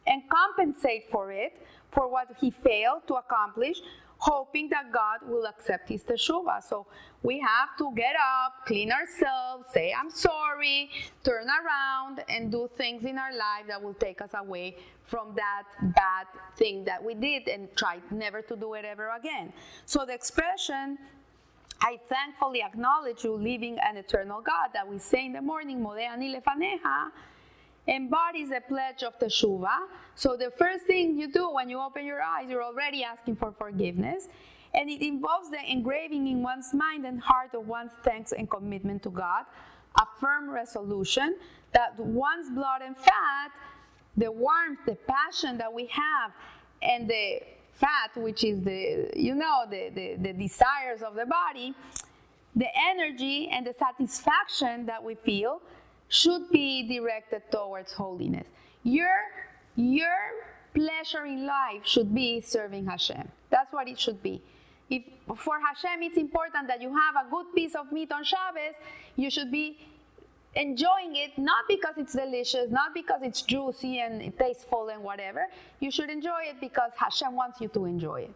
and 0.07 0.23
compensate 0.29 1.09
for 1.11 1.31
it, 1.31 1.53
for 1.91 2.07
what 2.07 2.27
he 2.39 2.51
failed 2.51 3.07
to 3.07 3.15
accomplish, 3.15 3.81
hoping 4.19 4.69
that 4.69 4.91
God 4.91 5.19
will 5.29 5.45
accept 5.45 5.89
his 5.89 6.03
teshuvah. 6.03 6.63
So 6.63 6.87
we 7.21 7.39
have 7.39 7.77
to 7.77 7.93
get 7.95 8.15
up, 8.15 8.65
clean 8.65 8.91
ourselves, 8.91 9.65
say 9.73 9.93
I'm 9.93 10.09
sorry, 10.09 10.89
turn 11.23 11.47
around, 11.47 12.23
and 12.29 12.51
do 12.51 12.69
things 12.77 13.03
in 13.03 13.17
our 13.17 13.31
life 13.31 13.67
that 13.67 13.81
will 13.81 13.93
take 13.93 14.21
us 14.21 14.31
away 14.33 14.77
from 15.03 15.33
that 15.35 15.63
bad 15.95 16.27
thing 16.57 16.83
that 16.85 17.03
we 17.03 17.13
did 17.13 17.47
and 17.47 17.69
try 17.75 17.99
never 18.11 18.41
to 18.41 18.55
do 18.55 18.73
it 18.73 18.85
ever 18.85 19.11
again. 19.17 19.53
So 19.85 20.05
the 20.05 20.13
expression 20.13 20.97
I 21.81 21.99
thankfully 22.09 22.63
acknowledge 22.63 23.23
you 23.23 23.35
living 23.35 23.77
an 23.79 23.97
eternal 23.97 24.41
God 24.41 24.69
that 24.73 24.87
we 24.87 24.97
say 24.97 25.25
in 25.25 25.33
the 25.33 25.41
morning, 25.41 25.79
Modeh 25.79 26.09
ani 26.09 26.33
lefaneha, 26.35 27.11
embodies 27.87 28.51
a 28.51 28.61
pledge 28.61 29.03
of 29.03 29.17
teshuvah. 29.19 29.87
So 30.15 30.35
the 30.35 30.51
first 30.57 30.85
thing 30.85 31.17
you 31.17 31.31
do 31.31 31.49
when 31.51 31.69
you 31.69 31.79
open 31.79 32.05
your 32.05 32.21
eyes, 32.21 32.49
you're 32.49 32.63
already 32.63 33.03
asking 33.03 33.37
for 33.37 33.51
forgiveness. 33.51 34.27
And 34.73 34.89
it 34.89 35.01
involves 35.01 35.49
the 35.49 35.59
engraving 35.69 36.27
in 36.27 36.43
one's 36.43 36.73
mind 36.73 37.05
and 37.05 37.19
heart 37.21 37.53
of 37.53 37.67
one's 37.67 37.91
thanks 38.03 38.33
and 38.33 38.49
commitment 38.49 39.03
to 39.03 39.09
God, 39.09 39.45
a 39.99 40.05
firm 40.19 40.49
resolution 40.49 41.37
that 41.73 41.97
one's 41.99 42.49
blood 42.49 42.81
and 42.81 42.95
fat, 42.97 43.51
the 44.17 44.31
warmth, 44.31 44.79
the 44.85 44.95
passion 45.07 45.57
that 45.57 45.71
we 45.71 45.85
have, 45.87 46.31
and 46.81 47.09
the 47.09 47.39
fat, 47.71 48.15
which 48.15 48.43
is 48.43 48.61
the, 48.63 49.09
you 49.15 49.35
know, 49.35 49.65
the, 49.69 49.89
the, 49.93 50.15
the 50.19 50.33
desires 50.33 51.01
of 51.01 51.15
the 51.15 51.25
body, 51.25 51.73
the 52.55 52.67
energy 52.89 53.49
and 53.49 53.65
the 53.65 53.73
satisfaction 53.73 54.85
that 54.85 55.03
we 55.03 55.15
feel 55.15 55.61
should 56.09 56.49
be 56.51 56.87
directed 56.87 57.43
towards 57.51 57.93
holiness. 57.93 58.47
Your, 58.83 59.19
your 59.75 60.07
pleasure 60.73 61.25
in 61.25 61.45
life 61.45 61.85
should 61.85 62.13
be 62.13 62.41
serving 62.41 62.85
Hashem. 62.85 63.27
That's 63.49 63.71
what 63.73 63.87
it 63.87 63.99
should 63.99 64.21
be. 64.21 64.41
If 64.89 65.03
for 65.35 65.59
Hashem 65.59 66.01
it's 66.03 66.17
important 66.17 66.67
that 66.67 66.81
you 66.81 66.89
have 66.89 67.15
a 67.25 67.29
good 67.29 67.47
piece 67.53 67.75
of 67.75 67.91
meat 67.91 68.11
on 68.11 68.23
Shabbos, 68.23 68.75
you 69.15 69.29
should 69.29 69.51
be 69.51 69.79
enjoying 70.55 71.15
it 71.15 71.37
not 71.37 71.65
because 71.67 71.95
it's 71.97 72.13
delicious, 72.13 72.71
not 72.71 72.93
because 72.93 73.21
it's 73.21 73.41
juicy 73.41 73.99
and 73.99 74.37
tasteful 74.37 74.89
and 74.89 75.03
whatever. 75.03 75.47
You 75.79 75.91
should 75.91 76.09
enjoy 76.09 76.43
it 76.49 76.61
because 76.61 76.91
Hashem 76.95 77.35
wants 77.35 77.59
you 77.59 77.67
to 77.69 77.85
enjoy 77.85 78.21
it. 78.21 78.35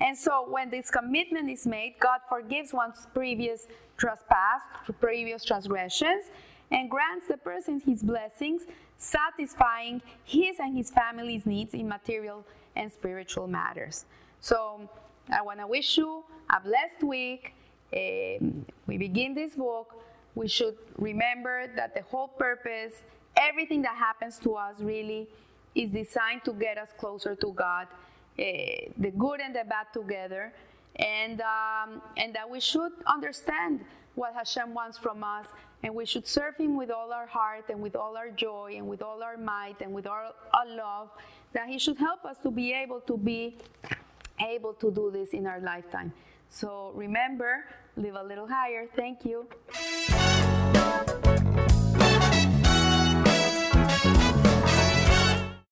And 0.00 0.18
so 0.18 0.46
when 0.50 0.68
this 0.68 0.90
commitment 0.90 1.48
is 1.48 1.64
made, 1.64 1.94
God 2.00 2.20
forgives 2.28 2.72
one's 2.72 3.06
previous 3.14 3.68
trespass, 3.96 4.62
previous 5.00 5.44
transgressions, 5.44 6.24
and 6.72 6.90
grants 6.90 7.28
the 7.28 7.36
person 7.36 7.80
his 7.80 8.02
blessings, 8.02 8.62
satisfying 8.96 10.00
his 10.24 10.58
and 10.58 10.76
his 10.76 10.90
family's 10.90 11.46
needs 11.46 11.74
in 11.74 11.86
material 11.86 12.44
and 12.74 12.90
spiritual 12.90 13.46
matters. 13.46 14.06
So 14.40 14.88
I 15.30 15.42
want 15.42 15.60
to 15.60 15.66
wish 15.66 15.98
you 15.98 16.24
a 16.50 16.60
blessed 16.60 17.02
week. 17.04 17.54
Um, 17.94 18.64
we 18.86 18.96
begin 18.96 19.34
this 19.34 19.54
book. 19.54 19.94
We 20.34 20.48
should 20.48 20.78
remember 20.96 21.70
that 21.76 21.94
the 21.94 22.02
whole 22.02 22.28
purpose, 22.28 23.02
everything 23.36 23.82
that 23.82 23.94
happens 23.96 24.38
to 24.40 24.54
us, 24.54 24.76
really 24.80 25.28
is 25.74 25.90
designed 25.90 26.42
to 26.46 26.52
get 26.54 26.78
us 26.78 26.88
closer 26.98 27.34
to 27.34 27.52
God, 27.52 27.86
uh, 28.38 28.42
the 28.96 29.12
good 29.18 29.40
and 29.40 29.54
the 29.54 29.64
bad 29.68 29.88
together, 29.92 30.54
and 30.96 31.42
um, 31.42 32.00
and 32.16 32.34
that 32.34 32.48
we 32.48 32.60
should 32.60 32.92
understand 33.06 33.80
what 34.14 34.34
Hashem 34.34 34.72
wants 34.72 34.96
from 34.96 35.22
us 35.22 35.46
and 35.82 35.94
we 35.94 36.06
should 36.06 36.26
serve 36.26 36.56
Him 36.56 36.76
with 36.76 36.90
all 36.90 37.12
our 37.12 37.26
heart 37.26 37.66
and 37.68 37.80
with 37.82 37.96
all 37.96 38.16
our 38.16 38.30
joy 38.30 38.74
and 38.76 38.86
with 38.88 39.02
all 39.02 39.22
our 39.22 39.36
might 39.36 39.80
and 39.80 39.92
with 39.92 40.06
all 40.06 40.32
our 40.54 40.66
love, 40.66 41.10
that 41.52 41.68
He 41.68 41.78
should 41.78 41.98
help 41.98 42.24
us 42.24 42.36
to 42.42 42.50
be 42.50 42.72
able 42.72 43.00
to 43.00 43.16
be 43.16 43.58
able 44.40 44.74
to 44.74 44.90
do 44.90 45.10
this 45.10 45.30
in 45.30 45.46
our 45.46 45.60
lifetime. 45.60 46.12
So 46.48 46.92
remember, 46.94 47.64
live 47.96 48.14
a 48.14 48.22
little 48.22 48.46
higher. 48.46 48.86
Thank 48.94 49.24
you. 49.24 49.46